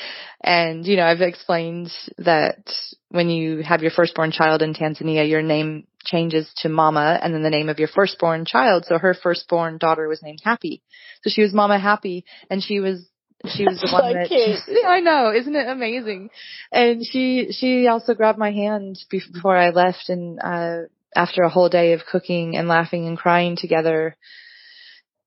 And, 0.43 0.87
you 0.87 0.97
know, 0.97 1.05
I've 1.05 1.21
explained 1.21 1.91
that 2.19 2.71
when 3.09 3.29
you 3.29 3.63
have 3.63 3.83
your 3.83 3.91
firstborn 3.91 4.31
child 4.31 4.63
in 4.63 4.75
Tanzania, 4.75 5.29
your 5.29 5.43
name 5.43 5.87
changes 6.05 6.51
to 6.59 6.69
Mama 6.69 7.19
and 7.23 7.35
then 7.35 7.43
the 7.43 7.51
name 7.51 7.69
of 7.69 7.79
your 7.79 7.89
firstborn 7.89 8.45
child. 8.45 8.85
So 8.87 8.99
her 8.99 9.15
firstborn 9.15 9.79
daughter 9.79 10.09
was 10.09 10.23
named 10.23 10.41
Happy. 10.45 10.83
So 11.23 11.31
she 11.31 11.43
was 11.43 11.55
Mama 11.55 11.79
Happy 11.79 12.25
and 12.51 12.63
she 12.63 12.81
was 12.81 13.09
she 13.47 13.67
was 13.67 13.81
the 13.81 13.89
one 13.93 14.03
so 14.03 14.15
that 14.15 14.29
cute. 14.29 14.85
I 14.87 15.01
know, 15.01 15.33
isn't 15.35 15.55
it 15.55 15.69
amazing? 15.69 16.31
And 16.73 17.05
she 17.05 17.53
she 17.53 17.87
also 17.87 18.15
grabbed 18.15 18.39
my 18.39 18.53
hand 18.53 18.99
before 19.11 19.57
I 19.57 19.71
left 19.71 20.09
and 20.09 20.39
uh 20.43 20.89
after 21.17 21.43
a 21.43 21.51
whole 21.51 21.69
day 21.69 21.93
of 21.93 22.01
cooking 22.11 22.57
and 22.57 22.69
laughing 22.69 23.07
and 23.07 23.17
crying 23.17 23.57
together 23.57 24.17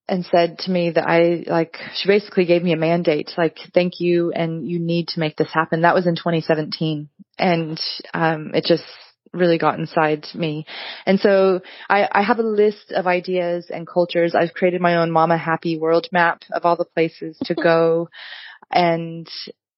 and 0.10 0.26
said 0.26 0.60
to 0.60 0.72
me 0.72 0.92
that 0.92 1.08
I 1.08 1.44
like 1.48 1.78
she 1.96 2.08
basically 2.08 2.46
gave 2.46 2.64
me 2.64 2.74
a 2.74 2.78
mandate 2.78 3.32
like 3.38 3.58
thank 3.74 4.00
you 4.00 4.32
and 4.32 4.68
you 4.68 4.80
need 4.80 5.10
to 5.10 5.20
make 5.20 5.36
this 5.36 5.52
happen. 5.54 5.82
That 5.82 5.96
was 5.96 6.08
in 6.08 6.16
2017 6.16 7.10
and 7.38 7.80
um 8.14 8.52
it 8.54 8.66
just 8.66 8.84
really 9.34 9.58
got 9.58 9.80
inside 9.80 10.26
me. 10.34 10.66
And 11.06 11.20
so 11.20 11.62
I, 11.90 12.08
I 12.12 12.22
have 12.24 12.40
a 12.40 12.44
list 12.44 12.92
of 12.92 13.08
ideas 13.08 13.70
and 13.70 13.88
cultures. 13.88 14.34
I've 14.36 14.54
created 14.54 14.82
my 14.82 14.96
own 14.96 15.12
Mama 15.12 15.38
Happy 15.38 15.78
world 15.78 16.08
map 16.12 16.44
of 16.52 16.66
all 16.66 16.76
the 16.76 16.86
places 16.86 17.38
to 17.44 17.54
go 17.54 18.10
and 18.72 19.28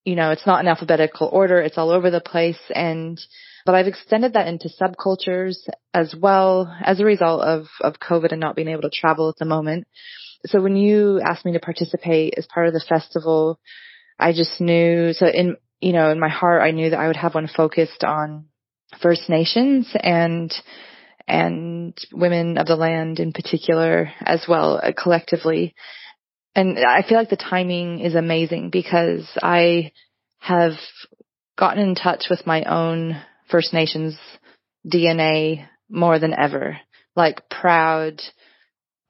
you 0.09 0.15
know, 0.15 0.31
it's 0.31 0.47
not 0.47 0.59
in 0.59 0.67
alphabetical 0.67 1.29
order. 1.31 1.61
It's 1.61 1.77
all 1.77 1.91
over 1.91 2.09
the 2.09 2.19
place. 2.19 2.59
And, 2.73 3.21
but 3.63 3.75
I've 3.75 3.85
extended 3.85 4.33
that 4.33 4.47
into 4.47 4.67
subcultures 4.67 5.57
as 5.93 6.15
well 6.19 6.75
as 6.83 6.99
a 6.99 7.05
result 7.05 7.43
of, 7.43 7.67
of 7.81 7.99
COVID 7.99 8.31
and 8.31 8.39
not 8.39 8.55
being 8.55 8.69
able 8.69 8.81
to 8.81 8.89
travel 8.89 9.29
at 9.29 9.37
the 9.37 9.45
moment. 9.45 9.87
So 10.45 10.61
when 10.61 10.75
you 10.75 11.21
asked 11.21 11.45
me 11.45 11.53
to 11.53 11.59
participate 11.59 12.33
as 12.37 12.47
part 12.47 12.67
of 12.67 12.73
the 12.73 12.83
festival, 12.89 13.59
I 14.17 14.33
just 14.33 14.59
knew, 14.59 15.13
so 15.13 15.27
in, 15.27 15.57
you 15.79 15.93
know, 15.93 16.09
in 16.09 16.19
my 16.19 16.29
heart, 16.29 16.63
I 16.63 16.71
knew 16.71 16.89
that 16.89 16.99
I 16.99 17.05
would 17.05 17.15
have 17.17 17.35
one 17.35 17.47
focused 17.47 18.03
on 18.03 18.45
First 19.03 19.29
Nations 19.29 19.87
and, 19.93 20.51
and 21.27 21.95
women 22.11 22.57
of 22.57 22.65
the 22.65 22.75
land 22.75 23.19
in 23.19 23.31
particular 23.31 24.11
as 24.21 24.45
well, 24.49 24.81
uh, 24.81 24.91
collectively. 24.91 25.75
And 26.59 26.77
I 26.77 27.03
feel 27.07 27.17
like 27.17 27.29
the 27.29 27.37
timing 27.37 28.01
is 28.01 28.15
amazing 28.15 28.69
because 28.69 29.25
I 29.41 29.93
have 30.39 30.73
gotten 31.57 31.81
in 31.81 31.95
touch 31.95 32.25
with 32.29 32.45
my 32.45 32.63
own 32.63 33.15
First 33.49 33.73
Nations 33.73 34.17
DNA 34.85 35.67
more 35.89 36.19
than 36.19 36.37
ever. 36.37 36.77
Like 37.15 37.49
proud 37.49 38.21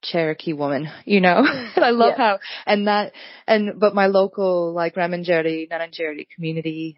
Cherokee 0.03 0.53
woman, 0.53 0.89
you 1.06 1.22
know? 1.22 1.44
I 1.75 1.89
love 1.89 2.13
Yeah. 2.15 2.18
how, 2.18 2.39
and 2.68 2.88
that, 2.88 3.13
and, 3.48 3.79
but 3.79 3.96
my 3.96 4.06
local, 4.06 4.72
like 4.72 4.94
Ramindjeri, 4.94 5.72
Ngarrindjeri 5.72 6.27
community 6.36 6.98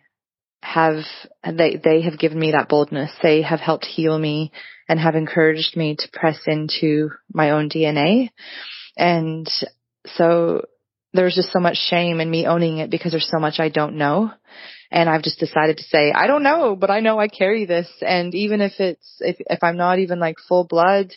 have, 0.64 1.04
they, 1.50 1.78
they 1.82 2.02
have 2.02 2.20
given 2.20 2.38
me 2.38 2.52
that 2.52 2.68
boldness. 2.68 3.12
They 3.24 3.42
have 3.42 3.62
helped 3.62 3.86
heal 3.86 4.20
me 4.20 4.52
and 4.90 5.00
have 5.00 5.16
encouraged 5.16 5.78
me 5.78 5.96
to 5.98 6.10
press 6.12 6.40
into 6.46 7.12
my 7.34 7.52
own 7.52 7.70
DNA. 7.70 8.32
And 8.98 9.48
so 10.06 10.64
there's 11.14 11.36
just 11.36 11.52
so 11.52 11.60
much 11.60 11.78
shame 11.78 12.20
in 12.20 12.30
me 12.30 12.48
owning 12.48 12.78
it 12.78 12.90
because 12.90 13.12
there's 13.12 13.30
so 13.30 13.40
much 13.40 13.60
I 13.60 13.70
don't 13.70 13.98
know. 13.98 14.32
And 14.92 15.10
I've 15.10 15.24
just 15.24 15.40
decided 15.40 15.78
to 15.78 15.84
say, 15.84 16.12
I 16.12 16.28
don't 16.28 16.44
know, 16.44 16.76
but 16.76 16.90
I 16.90 17.00
know 17.00 17.18
I 17.18 17.30
carry 17.30 17.66
this. 17.66 17.90
And 18.02 18.36
even 18.36 18.60
if 18.60 18.74
it's, 18.80 19.18
if, 19.22 19.38
if 19.40 19.64
I'm 19.64 19.78
not 19.78 20.00
even 20.00 20.20
like 20.20 20.36
full 20.50 20.66
blood, 20.66 21.14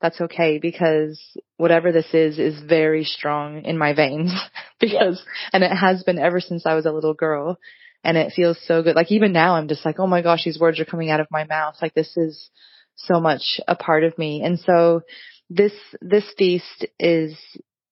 that's 0.00 0.20
okay 0.20 0.58
because 0.58 1.20
whatever 1.56 1.92
this 1.92 2.06
is, 2.14 2.38
is 2.38 2.62
very 2.62 3.04
strong 3.04 3.64
in 3.64 3.76
my 3.76 3.92
veins 3.92 4.32
because, 4.80 5.22
and 5.52 5.62
it 5.62 5.72
has 5.72 6.02
been 6.04 6.18
ever 6.18 6.40
since 6.40 6.64
I 6.64 6.74
was 6.74 6.86
a 6.86 6.92
little 6.92 7.14
girl. 7.14 7.58
And 8.04 8.16
it 8.16 8.32
feels 8.34 8.58
so 8.64 8.82
good. 8.82 8.96
Like 8.96 9.10
even 9.10 9.32
now 9.32 9.56
I'm 9.56 9.68
just 9.68 9.84
like, 9.84 9.98
oh 9.98 10.06
my 10.06 10.22
gosh, 10.22 10.44
these 10.44 10.58
words 10.58 10.80
are 10.80 10.84
coming 10.84 11.10
out 11.10 11.20
of 11.20 11.26
my 11.30 11.44
mouth. 11.44 11.74
Like 11.82 11.94
this 11.94 12.16
is 12.16 12.48
so 12.94 13.20
much 13.20 13.60
a 13.66 13.74
part 13.74 14.04
of 14.04 14.16
me. 14.16 14.42
And 14.42 14.58
so 14.58 15.02
this, 15.50 15.72
this 16.00 16.24
feast 16.38 16.86
is 16.98 17.36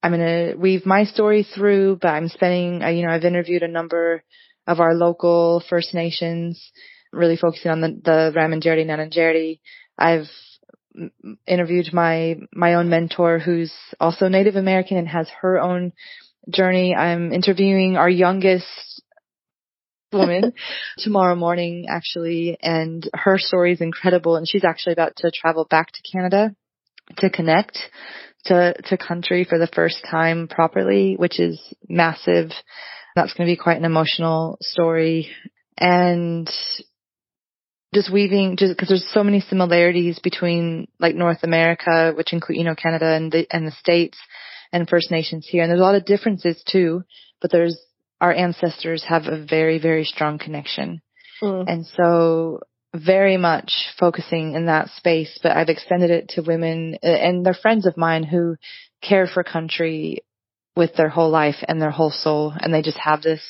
I'm 0.07 0.17
going 0.17 0.51
to 0.53 0.55
weave 0.55 0.85
my 0.85 1.03
story 1.03 1.43
through, 1.43 1.99
but 2.01 2.07
I'm 2.07 2.29
spending, 2.29 2.81
uh, 2.81 2.87
you 2.87 3.05
know, 3.05 3.11
I've 3.11 3.25
interviewed 3.25 3.61
a 3.61 3.67
number 3.67 4.23
of 4.65 4.79
our 4.79 4.93
local 4.93 5.61
First 5.69 5.93
Nations, 5.93 6.71
really 7.11 7.35
focusing 7.35 7.71
on 7.71 7.81
the, 7.81 7.99
the 8.01 8.31
Ramindjeri, 8.33 8.85
Ngarrindjeri. 8.85 9.59
I've 9.97 10.29
interviewed 11.45 11.91
my, 11.91 12.37
my 12.53 12.75
own 12.75 12.87
mentor 12.87 13.39
who's 13.39 13.73
also 13.99 14.29
Native 14.29 14.55
American 14.55 14.95
and 14.95 15.09
has 15.09 15.27
her 15.41 15.59
own 15.59 15.91
journey. 16.49 16.95
I'm 16.95 17.33
interviewing 17.33 17.97
our 17.97 18.09
youngest 18.09 19.03
woman 20.13 20.53
tomorrow 20.99 21.35
morning 21.35 21.87
actually 21.89 22.57
and 22.61 23.09
her 23.13 23.37
story 23.37 23.73
is 23.73 23.81
incredible 23.81 24.37
and 24.37 24.47
she's 24.47 24.63
actually 24.63 24.93
about 24.93 25.17
to 25.17 25.31
travel 25.35 25.67
back 25.69 25.87
to 25.91 26.01
Canada 26.09 26.55
to 27.17 27.29
connect 27.29 27.77
to, 28.47 28.73
to 28.85 28.97
country 28.97 29.43
for 29.43 29.57
the 29.57 29.67
first 29.67 30.03
time 30.09 30.47
properly, 30.47 31.15
which 31.15 31.39
is 31.39 31.61
massive. 31.87 32.51
That's 33.15 33.33
going 33.33 33.47
to 33.47 33.51
be 33.51 33.61
quite 33.61 33.77
an 33.77 33.85
emotional 33.85 34.57
story. 34.61 35.29
And 35.77 36.49
just 37.93 38.11
weaving, 38.11 38.57
just 38.57 38.75
because 38.75 38.89
there's 38.89 39.09
so 39.13 39.23
many 39.23 39.39
similarities 39.41 40.19
between 40.19 40.87
like 40.99 41.15
North 41.15 41.43
America, 41.43 42.13
which 42.15 42.33
include, 42.33 42.57
you 42.57 42.63
know, 42.63 42.75
Canada 42.75 43.05
and 43.05 43.31
the, 43.31 43.47
and 43.51 43.65
the 43.65 43.71
States 43.71 44.17
and 44.71 44.89
First 44.89 45.11
Nations 45.11 45.47
here. 45.49 45.63
And 45.63 45.69
there's 45.69 45.79
a 45.79 45.83
lot 45.83 45.95
of 45.95 46.05
differences 46.05 46.61
too, 46.67 47.03
but 47.41 47.51
there's, 47.51 47.77
our 48.19 48.33
ancestors 48.33 49.03
have 49.07 49.27
a 49.27 49.45
very, 49.45 49.79
very 49.79 50.03
strong 50.03 50.39
connection. 50.39 51.01
Mm. 51.41 51.65
And 51.67 51.85
so 51.85 52.61
very 53.03 53.37
much 53.37 53.71
focusing 53.99 54.53
in 54.53 54.65
that 54.65 54.89
space, 54.95 55.39
but 55.41 55.55
I've 55.55 55.69
extended 55.69 56.09
it 56.09 56.29
to 56.29 56.41
women 56.41 56.97
uh, 57.03 57.07
and 57.07 57.45
they're 57.45 57.53
friends 57.53 57.85
of 57.85 57.97
mine 57.97 58.23
who 58.23 58.55
care 59.01 59.27
for 59.27 59.43
country 59.43 60.23
with 60.75 60.95
their 60.95 61.09
whole 61.09 61.29
life 61.29 61.63
and 61.67 61.81
their 61.81 61.91
whole 61.91 62.11
soul 62.11 62.53
and 62.59 62.73
they 62.73 62.81
just 62.81 62.97
have 62.97 63.21
this 63.21 63.41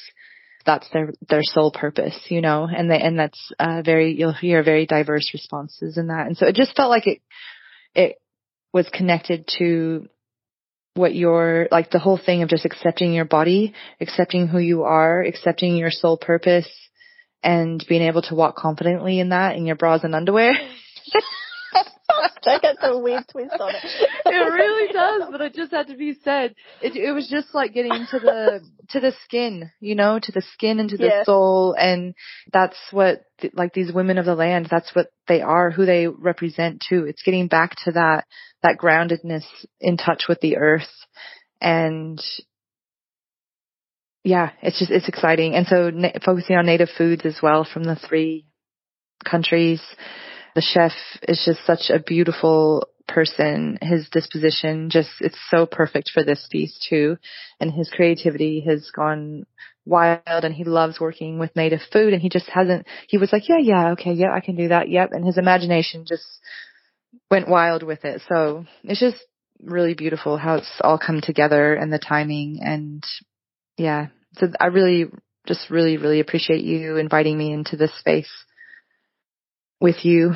that's 0.65 0.87
their 0.91 1.13
their 1.29 1.43
sole 1.43 1.71
purpose 1.71 2.17
you 2.29 2.41
know 2.41 2.67
and 2.67 2.91
they 2.91 2.99
and 2.99 3.17
that's 3.17 3.51
uh 3.57 3.81
very 3.83 4.13
you'll 4.13 4.33
hear 4.33 4.63
very 4.63 4.85
diverse 4.85 5.31
responses 5.33 5.97
in 5.97 6.07
that. 6.07 6.27
And 6.27 6.37
so 6.37 6.45
it 6.45 6.55
just 6.55 6.75
felt 6.75 6.89
like 6.89 7.07
it 7.07 7.21
it 7.95 8.17
was 8.73 8.87
connected 8.89 9.47
to 9.59 10.07
what 10.95 11.15
your 11.15 11.67
like 11.71 11.91
the 11.91 11.99
whole 11.99 12.19
thing 12.23 12.43
of 12.43 12.49
just 12.49 12.65
accepting 12.65 13.13
your 13.13 13.25
body 13.25 13.73
accepting 14.01 14.47
who 14.47 14.57
you 14.57 14.83
are 14.83 15.21
accepting 15.21 15.75
your 15.77 15.91
sole 15.91 16.17
purpose 16.17 16.67
and 17.47 17.83
being 17.87 18.01
able 18.01 18.21
to 18.21 18.35
walk 18.35 18.57
confidently 18.57 19.19
in 19.19 19.29
that 19.29 19.55
in 19.55 19.65
your 19.65 19.77
bras 19.77 20.03
and 20.03 20.13
underwear 20.13 20.53
That 22.43 22.61
gets 22.61 22.79
a 22.81 22.97
weird 22.97 23.25
twist 23.29 23.59
on 23.59 23.75
it. 23.75 23.81
it 24.25 24.51
really 24.51 24.93
does, 24.93 25.23
but 25.31 25.41
it 25.41 25.53
just 25.53 25.71
had 25.71 25.87
to 25.87 25.97
be 25.97 26.15
said. 26.23 26.55
It 26.81 26.95
it 26.95 27.11
was 27.11 27.27
just 27.29 27.53
like 27.53 27.73
getting 27.73 28.07
to 28.11 28.19
the 28.19 28.61
to 28.89 28.99
the 28.99 29.13
skin, 29.25 29.69
you 29.81 29.95
know, 29.95 30.19
to 30.21 30.31
the 30.31 30.41
skin 30.53 30.79
and 30.79 30.89
to 30.89 30.97
the 30.97 31.07
Yeah. 31.07 31.23
soul, 31.25 31.75
and 31.77 32.13
that's 32.53 32.77
what 32.91 33.23
th- 33.41 33.53
like 33.53 33.73
these 33.73 33.91
women 33.91 34.17
of 34.17 34.25
the 34.25 34.35
land. 34.35 34.67
That's 34.71 34.95
what 34.95 35.07
they 35.27 35.41
are, 35.41 35.71
who 35.71 35.85
they 35.85 36.07
represent 36.07 36.83
too. 36.87 37.05
It's 37.05 37.23
getting 37.23 37.47
back 37.47 37.75
to 37.83 37.91
that 37.91 38.25
that 38.63 38.77
groundedness 38.77 39.43
in 39.81 39.97
touch 39.97 40.23
with 40.29 40.39
the 40.39 40.57
earth, 40.57 40.89
and 41.59 42.21
yeah, 44.27 44.49
it's 44.61 44.77
just, 44.77 44.91
it's 44.91 45.07
exciting. 45.07 45.55
And 45.55 45.65
so 45.67 45.89
na- 45.89 46.19
focusing 46.25 46.57
on 46.57 46.65
native 46.65 46.89
foods 46.97 47.25
as 47.25 47.37
well 47.41 47.63
from 47.63 47.85
the 47.85 47.95
three 47.95 48.45
countries. 49.23 49.81
The 50.53 50.61
chef 50.61 50.91
is 51.23 51.41
just 51.45 51.65
such 51.65 51.89
a 51.89 52.03
beautiful 52.03 52.89
person. 53.07 53.77
His 53.81 54.09
disposition 54.09 54.89
just, 54.89 55.11
it's 55.21 55.39
so 55.49 55.65
perfect 55.65 56.11
for 56.13 56.25
this 56.25 56.45
piece 56.51 56.77
too. 56.89 57.15
And 57.61 57.71
his 57.71 57.89
creativity 57.89 58.65
has 58.67 58.91
gone 58.93 59.45
wild 59.85 60.21
and 60.27 60.53
he 60.53 60.65
loves 60.65 60.99
working 60.99 61.39
with 61.39 61.55
native 61.55 61.79
food 61.93 62.11
and 62.11 62.21
he 62.21 62.27
just 62.27 62.49
hasn't, 62.49 62.85
he 63.07 63.17
was 63.17 63.31
like, 63.31 63.47
yeah, 63.47 63.59
yeah, 63.61 63.91
okay, 63.91 64.11
yeah, 64.11 64.33
I 64.33 64.41
can 64.41 64.57
do 64.57 64.67
that. 64.67 64.89
Yep. 64.89 65.11
And 65.13 65.25
his 65.25 65.37
imagination 65.37 66.03
just 66.05 66.25
went 67.31 67.47
wild 67.47 67.81
with 67.81 68.03
it. 68.03 68.21
So 68.27 68.65
it's 68.83 68.99
just 68.99 69.23
really 69.63 69.93
beautiful 69.93 70.35
how 70.37 70.55
it's 70.55 70.81
all 70.81 70.99
come 70.99 71.21
together 71.21 71.73
and 71.75 71.93
the 71.93 71.97
timing 71.97 72.59
and 72.61 73.01
yeah. 73.77 74.07
So 74.39 74.47
I 74.59 74.67
really, 74.67 75.05
just 75.47 75.69
really, 75.69 75.97
really 75.97 76.19
appreciate 76.19 76.63
you 76.63 76.97
inviting 76.97 77.37
me 77.37 77.51
into 77.51 77.77
this 77.77 77.97
space 77.99 78.29
with 79.79 80.03
you. 80.05 80.35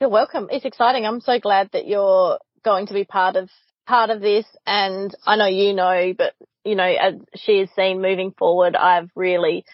You're 0.00 0.10
welcome. 0.10 0.48
It's 0.50 0.64
exciting. 0.64 1.04
I'm 1.04 1.20
so 1.20 1.38
glad 1.38 1.70
that 1.72 1.86
you're 1.86 2.38
going 2.64 2.86
to 2.86 2.94
be 2.94 3.04
part 3.04 3.36
of 3.36 3.50
part 3.86 4.10
of 4.10 4.20
this 4.20 4.46
and 4.66 5.14
I 5.26 5.36
know 5.36 5.46
you 5.46 5.74
know, 5.74 6.14
but 6.16 6.34
you 6.64 6.74
know, 6.74 6.84
as 6.84 7.14
She 7.36 7.52
Is 7.52 7.70
Seen 7.74 8.00
moving 8.00 8.32
forward, 8.32 8.76
I've 8.76 9.10
really 9.16 9.64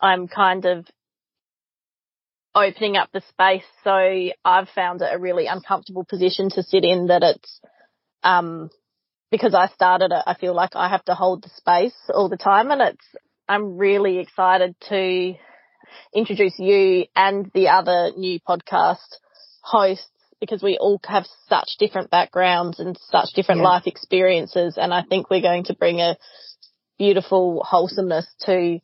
I'm 0.00 0.28
kind 0.28 0.64
of 0.64 0.86
opening 2.54 2.96
up 2.96 3.10
the 3.12 3.22
space. 3.28 3.64
So 3.84 3.90
I've 4.44 4.68
found 4.74 5.02
it 5.02 5.08
a 5.10 5.18
really 5.18 5.46
uncomfortable 5.46 6.04
position 6.04 6.50
to 6.50 6.62
sit 6.62 6.84
in 6.84 7.06
that 7.06 7.22
it's 7.22 7.60
um 8.22 8.70
because 9.32 9.54
I 9.54 9.66
started 9.68 10.12
it, 10.12 10.22
I 10.26 10.34
feel 10.34 10.54
like 10.54 10.76
I 10.76 10.90
have 10.90 11.04
to 11.06 11.14
hold 11.14 11.42
the 11.42 11.48
space 11.56 11.96
all 12.14 12.28
the 12.28 12.36
time 12.36 12.70
and 12.70 12.82
it's, 12.82 13.06
I'm 13.48 13.78
really 13.78 14.18
excited 14.18 14.76
to 14.90 15.34
introduce 16.14 16.58
you 16.58 17.06
and 17.16 17.50
the 17.54 17.68
other 17.68 18.10
new 18.14 18.38
podcast 18.46 18.98
hosts 19.62 20.06
because 20.38 20.62
we 20.62 20.76
all 20.78 21.00
have 21.06 21.24
such 21.48 21.70
different 21.78 22.10
backgrounds 22.10 22.78
and 22.78 22.98
such 23.10 23.30
different 23.34 23.62
yeah. 23.62 23.68
life 23.68 23.86
experiences. 23.86 24.76
And 24.76 24.92
I 24.92 25.02
think 25.02 25.30
we're 25.30 25.40
going 25.40 25.64
to 25.64 25.74
bring 25.74 26.00
a 26.00 26.16
beautiful 26.98 27.64
wholesomeness 27.66 28.26
to 28.44 28.80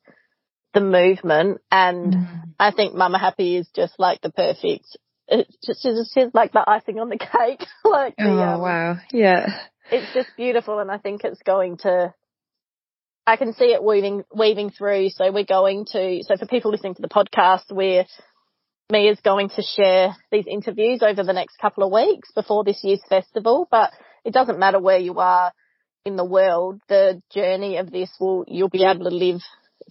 the 0.72 0.80
movement. 0.80 1.60
And 1.70 2.14
mm. 2.14 2.42
I 2.58 2.70
think 2.70 2.94
Mama 2.94 3.18
Happy 3.18 3.56
is 3.56 3.68
just 3.76 3.94
like 3.98 4.22
the 4.22 4.30
perfect, 4.30 4.96
it's 5.26 5.56
just, 5.66 5.82
just 5.82 6.34
like 6.34 6.52
the 6.52 6.64
icing 6.66 7.00
on 7.00 7.10
the 7.10 7.18
cake. 7.18 7.66
like 7.84 8.16
the, 8.16 8.24
oh, 8.24 8.40
um, 8.40 8.60
wow. 8.62 8.96
Yeah 9.12 9.58
it's 9.90 10.12
just 10.14 10.28
beautiful 10.37 10.78
and 10.78 10.90
I 10.90 10.99
think 10.99 11.23
it's 11.25 11.42
going 11.42 11.78
to 11.78 12.14
I 13.26 13.37
can 13.37 13.52
see 13.52 13.66
it 13.66 13.83
weaving 13.83 14.25
weaving 14.35 14.71
through. 14.71 15.11
So 15.11 15.30
we're 15.30 15.45
going 15.45 15.85
to 15.92 16.23
so 16.23 16.37
for 16.37 16.47
people 16.47 16.71
listening 16.71 16.95
to 16.95 17.02
the 17.02 17.09
podcast, 17.09 17.71
we're 17.71 18.07
me 18.90 19.09
is 19.09 19.21
going 19.21 19.50
to 19.50 19.62
share 19.62 20.16
these 20.33 20.47
interviews 20.47 21.02
over 21.02 21.23
the 21.23 21.35
next 21.35 21.59
couple 21.59 21.85
of 21.85 21.92
weeks 21.92 22.30
before 22.35 22.64
this 22.64 22.80
year's 22.83 23.02
festival. 23.07 23.68
But 23.71 23.90
it 24.25 24.33
doesn't 24.33 24.59
matter 24.59 24.80
where 24.80 24.99
you 24.99 25.18
are 25.18 25.52
in 26.07 26.16
the 26.16 26.25
world, 26.25 26.80
the 26.88 27.23
journey 27.30 27.76
of 27.76 27.90
this 27.90 28.11
will 28.18 28.45
you'll 28.49 28.71
be 28.71 28.85
able 28.85 29.04
to 29.04 29.14
live 29.14 29.42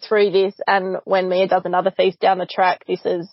through 0.07 0.31
this 0.31 0.53
and 0.67 0.97
when 1.05 1.29
Mia 1.29 1.47
does 1.47 1.63
another 1.65 1.91
feast 1.91 2.19
down 2.19 2.37
the 2.39 2.45
track, 2.45 2.85
this 2.87 3.01
is 3.05 3.29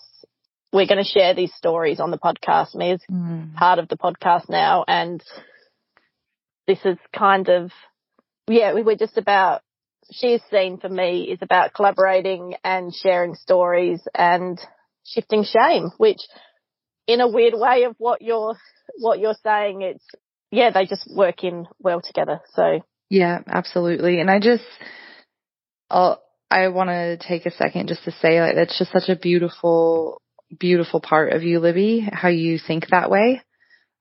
we're 0.71 0.87
going 0.87 1.03
to 1.03 1.09
share 1.09 1.33
these 1.33 1.53
stories 1.55 1.99
on 1.99 2.11
the 2.11 2.17
podcast. 2.17 2.75
Mia's 2.75 3.01
mm. 3.09 3.53
part 3.55 3.79
of 3.79 3.87
the 3.87 3.97
podcast 3.97 4.49
now 4.49 4.83
and 4.87 5.23
this 6.67 6.79
is 6.85 6.97
kind 7.15 7.49
of, 7.49 7.71
yeah, 8.47 8.73
we 8.73 8.83
were 8.83 8.95
just 8.95 9.17
about, 9.17 9.61
she's 10.11 10.41
seen 10.51 10.77
for 10.77 10.89
me 10.89 11.23
is 11.23 11.39
about 11.41 11.73
collaborating 11.73 12.55
and 12.63 12.93
sharing 12.93 13.35
stories 13.35 14.01
and 14.13 14.59
shifting 15.03 15.43
shame, 15.43 15.89
which 15.97 16.19
in 17.07 17.21
a 17.21 17.27
weird 17.27 17.53
way 17.55 17.83
of 17.83 17.95
what 17.97 18.21
you're, 18.21 18.55
what 18.99 19.19
you're 19.19 19.35
saying, 19.43 19.81
it's, 19.81 20.05
yeah, 20.51 20.71
they 20.71 20.85
just 20.85 21.09
work 21.13 21.43
in 21.43 21.67
well 21.79 22.01
together. 22.01 22.39
So. 22.53 22.79
Yeah, 23.09 23.39
absolutely. 23.47 24.19
And 24.19 24.31
I 24.31 24.39
just, 24.39 24.63
I'll, 25.89 26.21
I 26.49 26.67
want 26.69 26.89
to 26.89 27.17
take 27.17 27.45
a 27.45 27.51
second 27.51 27.87
just 27.87 28.03
to 28.05 28.11
say 28.11 28.39
like 28.39 28.55
that's 28.55 28.77
just 28.77 28.91
such 28.91 29.09
a 29.09 29.15
beautiful, 29.15 30.21
beautiful 30.59 31.01
part 31.01 31.33
of 31.33 31.43
you, 31.43 31.59
Libby, 31.59 32.07
how 32.11 32.29
you 32.29 32.59
think 32.59 32.87
that 32.89 33.09
way. 33.09 33.41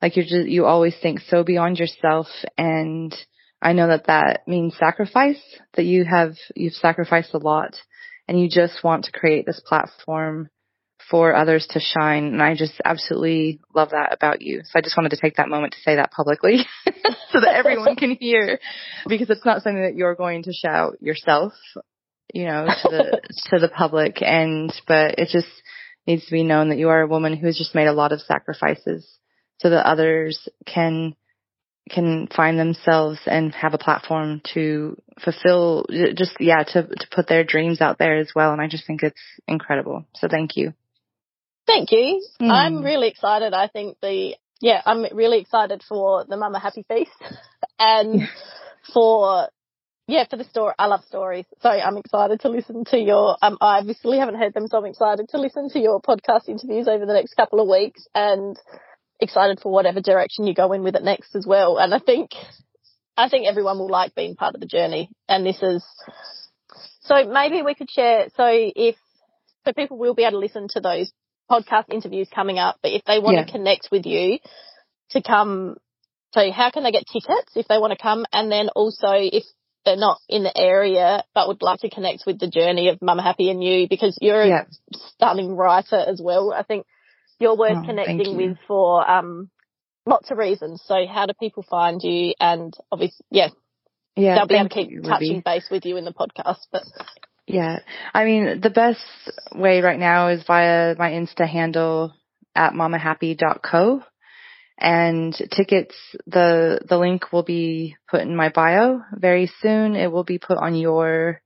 Like 0.05 0.17
you're 0.17 0.27
just, 0.27 0.49
you 0.49 0.67
always 0.67 0.95
think 1.01 1.21
so 1.21 1.45
beyond 1.45 1.79
yourself. 1.79 2.27
And 2.59 3.11
I 3.63 3.73
know 3.73 3.89
that 3.89 4.09
that 4.09 4.47
means 4.47 4.77
sacrifice, 4.77 5.41
that 5.77 5.87
you 5.87 6.05
have, 6.05 6.35
you've 6.55 6.75
sacrificed 6.75 7.33
a 7.33 7.39
lot 7.39 7.75
and 8.29 8.39
you 8.39 8.51
just 8.51 8.85
want 8.85 9.05
to 9.07 9.19
create 9.19 9.47
this 9.47 9.63
platform 9.65 10.51
for 11.11 11.35
others 11.35 11.67
to 11.71 11.81
shine. 11.81 12.27
And 12.27 12.43
I 12.43 12.55
just 12.55 12.83
absolutely 12.85 13.61
love 13.75 13.93
that 13.93 14.13
about 14.13 14.43
you. 14.43 14.61
So 14.65 14.73
I 14.79 14.83
just 14.83 14.95
wanted 14.95 15.13
to 15.13 15.19
take 15.19 15.37
that 15.37 15.49
moment 15.49 15.73
to 15.73 15.81
say 15.81 15.97
that 15.97 16.13
publicly 16.13 16.59
so 16.85 17.41
that 17.41 17.55
everyone 17.55 17.97
can 17.97 18.11
hear 18.21 18.61
because 19.09 19.31
it's 19.31 19.47
not 19.47 19.63
something 19.63 19.85
that 19.85 19.97
you're 19.97 20.17
going 20.17 20.43
to 20.43 20.53
shout 20.53 21.01
yourself, 21.01 21.55
you 22.35 22.45
know, 22.45 22.67
to 22.67 22.89
the, 22.91 23.21
to 23.55 23.59
the 23.59 23.69
public. 23.69 24.21
And, 24.21 24.71
but 24.87 25.19
it 25.19 25.31
just 25.33 25.49
needs 26.07 26.27
to 26.27 26.33
be 26.33 26.45
known 26.45 26.69
that 26.69 26.77
you 26.77 26.91
are 26.91 27.01
a 27.01 27.09
woman 27.09 27.39
who 27.39 27.47
has 27.47 27.57
just 27.57 27.75
made 27.75 27.87
a 27.87 27.95
lot 27.95 28.13
of 28.13 28.21
sacrifices 28.21 29.09
so 29.59 29.71
that 29.71 29.87
others 29.87 30.49
can 30.67 31.15
can 31.91 32.29
find 32.35 32.59
themselves 32.59 33.21
and 33.27 33.55
have 33.55 33.75
a 33.75 33.79
platform 33.79 34.41
to 34.55 34.97
fulfill 35.23 35.85
just 36.15 36.33
yeah 36.41 36.63
to 36.63 36.83
to 36.83 37.07
put 37.11 37.29
their 37.29 37.45
dreams 37.45 37.81
out 37.81 37.99
there 37.99 38.17
as 38.17 38.31
well 38.35 38.53
and 38.53 38.61
I 38.61 38.69
just 38.69 38.87
think 38.87 39.03
it's 39.03 39.21
incredible. 39.47 40.05
So 40.15 40.29
thank 40.29 40.57
you. 40.57 40.73
Thank 41.67 41.93
you. 41.93 42.23
Mm. 42.41 42.51
I'm 42.51 42.83
really 42.83 43.09
excited. 43.09 43.53
I 43.53 43.69
think 43.69 43.99
the 44.01 44.35
yeah, 44.61 44.81
I'm 44.87 45.05
really 45.13 45.41
excited 45.41 45.83
for 45.87 46.25
the 46.25 46.37
Mama 46.37 46.59
Happy 46.59 46.85
Feast 46.89 47.11
and 47.79 48.29
for 48.95 49.49
yeah, 50.07 50.25
for 50.29 50.37
the 50.37 50.45
story. 50.45 50.75
I 50.79 50.87
love 50.87 51.05
stories. 51.05 51.47
So 51.61 51.69
I'm 51.69 51.97
excited 51.97 52.41
to 52.41 52.49
listen 52.51 52.85
to 52.87 52.99
your, 52.99 53.39
um, 53.41 53.57
I 53.61 53.79
obviously 53.79 54.19
haven't 54.19 54.35
heard 54.35 54.53
them, 54.53 54.69
so 54.69 54.79
I'm 54.79 54.85
excited 54.85 55.31
to 55.31 55.39
listen 55.39 55.71
to 55.71 55.79
your 55.79 56.01
podcast 56.01 56.49
interviews 56.49 56.89
over 56.89 57.07
the 57.07 57.15
next 57.15 57.35
couple 57.35 57.61
of 57.61 57.69
weeks 57.69 58.07
and 58.15 58.59
excited 59.25 59.61
for 59.61 59.73
whatever 59.73 60.01
direction 60.01 60.47
you 60.47 60.55
go 60.55 60.73
in 60.73 60.83
with 60.83 60.95
it 60.95 61.03
next 61.03 61.35
as 61.35 61.47
well. 61.47 61.79
And 61.79 61.93
I 61.93 61.99
think, 61.99 62.31
I 63.17 63.29
think 63.29 63.47
everyone 63.47 63.79
will 63.79 63.91
like 63.91 64.15
being 64.15 64.37
part 64.37 64.55
of 64.55 64.61
the 64.61 64.67
journey. 64.67 65.11
And 65.29 65.45
this 65.45 65.61
is, 65.63 65.85
so 67.01 67.25
maybe 67.25 67.63
we 67.63 67.75
could 67.75 67.91
share, 67.91 68.29
so 68.37 68.47
if, 68.47 68.97
so 69.65 69.73
people 69.73 69.99
will 69.99 70.15
be 70.15 70.23
able 70.23 70.33
to 70.33 70.39
listen 70.39 70.69
to 70.71 70.81
those 70.81 71.13
podcast 71.51 71.91
interviews 71.91 72.29
coming 72.35 72.59
up, 72.59 72.77
but 72.83 72.93
if 72.93 73.03
they 73.05 73.19
want 73.19 73.37
yeah. 73.37 73.45
to 73.45 73.53
connect 73.53 73.89
with 73.91 74.07
you 74.07 74.39
to 75.11 75.23
come, 75.23 75.77
so 76.33 76.51
how 76.51 76.71
can 76.71 76.83
they 76.83 76.93
get 76.93 77.05
tickets 77.13 77.53
if 77.55 77.69
they 77.69 77.79
want 77.79 77.93
to 77.93 78.03
come? 78.03 78.25
And 78.33 78.51
then 78.51 78.69
also 78.71 79.11
if 79.13 79.45
they're 79.85 79.97
not 79.97 80.19
in 80.29 80.43
the 80.43 80.57
area 80.57 81.23
but 81.35 81.49
would 81.49 81.63
like 81.63 81.81
to 81.81 81.91
connect 81.91 82.25
with 82.27 82.39
the 82.39 82.49
journey 82.49 82.89
of 82.89 83.03
Mama 83.03 83.23
Happy 83.23 83.51
and 83.51 83.63
you 83.63 83.87
because 83.89 84.17
you're 84.21 84.45
yeah. 84.45 84.63
a 84.63 84.99
stunning 85.15 85.55
writer 85.57 85.97
as 85.97 86.21
well. 86.23 86.53
I 86.53 86.63
think 86.63 86.87
you're 87.45 87.57
worth 87.57 87.77
oh, 87.77 87.87
connecting 87.87 88.37
with 88.37 88.57
for 88.67 89.09
um, 89.09 89.51
lots 90.07 90.31
of 90.31 90.39
reasons. 90.39 90.83
So 90.87 90.95
how 91.07 91.27
do 91.27 91.35
people 91.39 91.63
find 91.69 92.01
you? 92.03 92.33
And 92.41 92.75
obviously, 92.91 93.25
yeah, 93.31 93.49
yeah, 94.17 94.37
they'll 94.37 94.47
be 94.47 94.55
able 94.55 94.69
to 94.71 94.75
keep 94.75 94.91
you, 94.91 95.03
touching 95.03 95.43
base 95.45 95.69
with 95.71 95.85
you 95.85 95.99
in 95.99 96.07
the 96.07 96.13
podcast. 96.13 96.61
But 96.73 96.83
yeah, 97.47 97.81
I 98.15 98.25
mean, 98.25 98.61
the 98.63 98.71
best 98.71 99.05
way 99.55 99.83
right 99.83 99.99
now 99.99 100.29
is 100.29 100.43
via 100.47 100.95
my 100.99 101.11
Insta 101.11 101.47
handle 101.47 102.15
at 102.55 102.73
mamahappy.co. 102.73 104.03
And 104.77 105.33
tickets, 105.55 105.95
the, 106.27 106.81
the 106.89 106.99
link 106.99 107.33
will 107.33 107.45
be 107.45 107.97
put 108.11 108.23
in 108.23 108.35
my 108.35 108.49
bio 108.49 109.03
very 109.13 109.51
soon. 109.61 109.95
It 109.95 110.11
will 110.11 110.25
be 110.25 110.39
put 110.39 110.59
on 110.59 110.75
your 110.75 111.41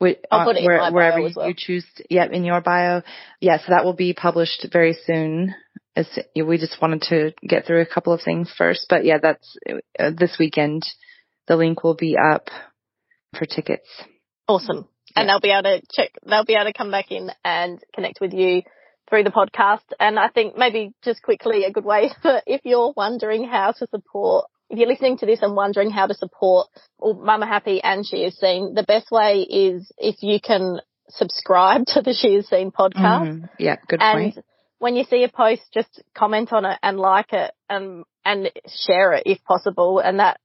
I'll 0.00 0.40
uh, 0.40 0.44
put 0.44 0.56
it 0.56 0.64
where, 0.64 0.92
wherever 0.92 1.28
well. 1.34 1.48
you 1.48 1.54
choose. 1.56 1.86
Yep, 2.10 2.32
in 2.32 2.44
your 2.44 2.60
bio. 2.60 2.96
Yes, 2.96 3.04
yeah, 3.40 3.58
so 3.58 3.64
that 3.70 3.84
will 3.84 3.94
be 3.94 4.12
published 4.12 4.66
very 4.72 4.96
soon. 5.06 5.54
As 5.94 6.06
we 6.34 6.58
just 6.58 6.76
wanted 6.82 7.02
to 7.08 7.32
get 7.46 7.64
through 7.64 7.80
a 7.80 7.86
couple 7.86 8.12
of 8.12 8.20
things 8.20 8.52
first, 8.56 8.86
but 8.90 9.06
yeah, 9.06 9.16
that's 9.22 9.56
uh, 9.98 10.10
this 10.16 10.36
weekend. 10.38 10.82
The 11.48 11.56
link 11.56 11.84
will 11.84 11.94
be 11.94 12.16
up 12.18 12.48
for 13.38 13.46
tickets. 13.46 13.88
Awesome, 14.46 14.88
yeah. 15.14 15.20
and 15.20 15.28
they'll 15.28 15.40
be 15.40 15.52
able 15.52 15.62
to 15.62 15.82
check. 15.90 16.10
They'll 16.26 16.44
be 16.44 16.54
able 16.54 16.66
to 16.66 16.72
come 16.74 16.90
back 16.90 17.10
in 17.10 17.30
and 17.44 17.80
connect 17.94 18.20
with 18.20 18.34
you 18.34 18.62
through 19.08 19.24
the 19.24 19.30
podcast. 19.30 19.84
And 19.98 20.18
I 20.18 20.28
think 20.28 20.56
maybe 20.56 20.92
just 21.02 21.22
quickly 21.22 21.64
a 21.64 21.72
good 21.72 21.84
way 21.84 22.10
for 22.22 22.42
if 22.46 22.60
you're 22.64 22.92
wondering 22.96 23.48
how 23.48 23.72
to 23.72 23.86
support 23.90 24.46
if 24.68 24.78
you're 24.78 24.88
listening 24.88 25.18
to 25.18 25.26
this 25.26 25.42
and 25.42 25.54
wondering 25.54 25.90
how 25.90 26.06
to 26.06 26.14
support 26.14 26.68
Mama 27.00 27.46
Happy 27.46 27.80
and 27.82 28.04
She 28.04 28.18
Is 28.18 28.38
Seen, 28.38 28.74
the 28.74 28.82
best 28.82 29.10
way 29.10 29.40
is 29.42 29.90
if 29.98 30.16
you 30.22 30.40
can 30.40 30.80
subscribe 31.08 31.86
to 31.88 32.02
the 32.02 32.12
She 32.12 32.28
Is 32.28 32.48
Seen 32.48 32.70
podcast. 32.70 33.28
Mm, 33.28 33.48
yeah, 33.58 33.76
good 33.88 34.00
and 34.02 34.34
point. 34.34 34.44
when 34.78 34.96
you 34.96 35.04
see 35.04 35.24
a 35.24 35.28
post, 35.28 35.62
just 35.72 36.02
comment 36.14 36.52
on 36.52 36.64
it 36.64 36.78
and 36.82 36.98
like 36.98 37.32
it 37.32 37.52
and 37.68 38.04
and 38.24 38.50
share 38.86 39.12
it 39.12 39.22
if 39.26 39.42
possible. 39.44 40.00
And 40.00 40.18
that 40.18 40.40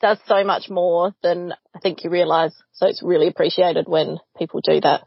does 0.00 0.18
so 0.26 0.44
much 0.44 0.68
more 0.68 1.14
than 1.22 1.54
I 1.74 1.78
think 1.78 2.04
you 2.04 2.10
realize. 2.10 2.54
So 2.72 2.86
it's 2.86 3.02
really 3.02 3.28
appreciated 3.28 3.86
when 3.88 4.18
people 4.36 4.60
do 4.62 4.80
that. 4.82 5.06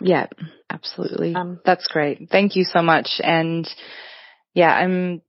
Yeah, 0.00 0.26
absolutely. 0.68 1.34
Um, 1.36 1.60
That's 1.64 1.86
great. 1.86 2.28
Thank 2.30 2.56
you 2.56 2.64
so 2.64 2.82
much. 2.82 3.20
And 3.22 3.68
yeah, 4.52 4.74
I'm 4.74 5.22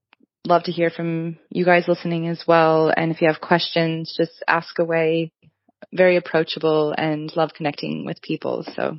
love 0.45 0.63
to 0.63 0.71
hear 0.71 0.89
from 0.89 1.38
you 1.49 1.65
guys 1.65 1.88
listening 1.88 2.27
as 2.27 2.43
well. 2.47 2.91
And 2.95 3.12
if 3.12 3.21
you 3.21 3.27
have 3.27 3.41
questions, 3.41 4.13
just 4.17 4.43
ask 4.47 4.79
away. 4.79 5.31
Very 5.93 6.17
approachable 6.17 6.93
and 6.97 7.34
love 7.36 7.51
connecting 7.55 8.05
with 8.05 8.21
people. 8.21 8.65
So 8.75 8.97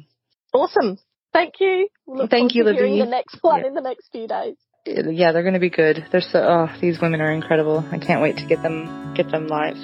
awesome. 0.54 0.98
Thank 1.32 1.54
you. 1.60 1.88
We'll 2.06 2.28
Thank 2.28 2.54
you, 2.54 2.64
Libby. 2.64 2.98
The 3.00 3.06
next 3.06 3.38
one 3.42 3.60
yeah. 3.60 3.66
in 3.68 3.74
the 3.74 3.80
next 3.80 4.10
few 4.12 4.26
days. 4.26 4.56
Yeah, 4.86 5.32
they're 5.32 5.42
going 5.42 5.54
to 5.54 5.60
be 5.60 5.70
good. 5.70 6.06
They're 6.12 6.20
so. 6.20 6.38
Oh, 6.38 6.80
these 6.80 7.00
women 7.00 7.20
are 7.20 7.32
incredible. 7.32 7.84
I 7.90 7.98
can't 7.98 8.22
wait 8.22 8.36
to 8.36 8.46
get 8.46 8.62
them 8.62 9.14
get 9.14 9.30
them 9.30 9.48
live. 9.48 9.76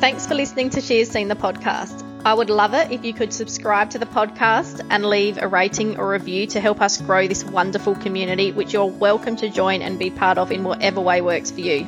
Thanks 0.00 0.26
for 0.26 0.34
listening 0.34 0.70
to 0.70 0.80
She 0.80 1.00
Is 1.00 1.10
Seen 1.10 1.28
the 1.28 1.34
podcast. 1.34 2.09
I 2.22 2.34
would 2.34 2.50
love 2.50 2.74
it 2.74 2.92
if 2.92 3.02
you 3.02 3.14
could 3.14 3.32
subscribe 3.32 3.88
to 3.90 3.98
the 3.98 4.04
podcast 4.04 4.86
and 4.90 5.06
leave 5.06 5.38
a 5.40 5.48
rating 5.48 5.98
or 5.98 6.10
review 6.10 6.46
to 6.48 6.60
help 6.60 6.82
us 6.82 7.00
grow 7.00 7.26
this 7.26 7.42
wonderful 7.42 7.94
community, 7.94 8.52
which 8.52 8.74
you're 8.74 8.84
welcome 8.84 9.36
to 9.36 9.48
join 9.48 9.80
and 9.80 9.98
be 9.98 10.10
part 10.10 10.36
of 10.36 10.52
in 10.52 10.62
whatever 10.62 11.00
way 11.00 11.22
works 11.22 11.50
for 11.50 11.60
you. 11.60 11.86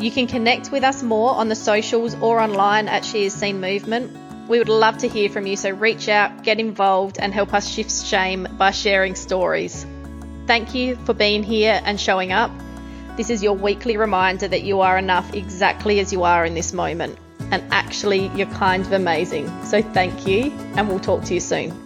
You 0.00 0.10
can 0.10 0.26
connect 0.26 0.72
with 0.72 0.82
us 0.82 1.04
more 1.04 1.36
on 1.36 1.48
the 1.48 1.54
socials 1.54 2.16
or 2.16 2.40
online 2.40 2.88
at 2.88 3.04
She 3.04 3.24
Is 3.24 3.34
Seen 3.34 3.60
Movement. 3.60 4.48
We 4.48 4.58
would 4.58 4.68
love 4.68 4.98
to 4.98 5.08
hear 5.08 5.28
from 5.28 5.46
you, 5.46 5.54
so 5.54 5.70
reach 5.70 6.08
out, 6.08 6.42
get 6.42 6.58
involved, 6.58 7.18
and 7.20 7.32
help 7.32 7.54
us 7.54 7.68
shift 7.68 8.04
shame 8.04 8.48
by 8.58 8.72
sharing 8.72 9.14
stories. 9.14 9.86
Thank 10.48 10.74
you 10.74 10.96
for 10.96 11.14
being 11.14 11.44
here 11.44 11.80
and 11.84 12.00
showing 12.00 12.32
up. 12.32 12.50
This 13.16 13.30
is 13.30 13.44
your 13.44 13.54
weekly 13.54 13.96
reminder 13.96 14.48
that 14.48 14.64
you 14.64 14.80
are 14.80 14.98
enough 14.98 15.34
exactly 15.34 16.00
as 16.00 16.12
you 16.12 16.24
are 16.24 16.44
in 16.44 16.54
this 16.54 16.72
moment 16.72 17.16
and 17.52 17.62
actually 17.70 18.28
you're 18.28 18.48
kind 18.48 18.84
of 18.84 18.92
amazing. 18.92 19.46
So 19.64 19.80
thank 19.80 20.26
you, 20.26 20.50
and 20.74 20.88
we'll 20.88 20.98
talk 20.98 21.22
to 21.24 21.34
you 21.34 21.40
soon. 21.40 21.81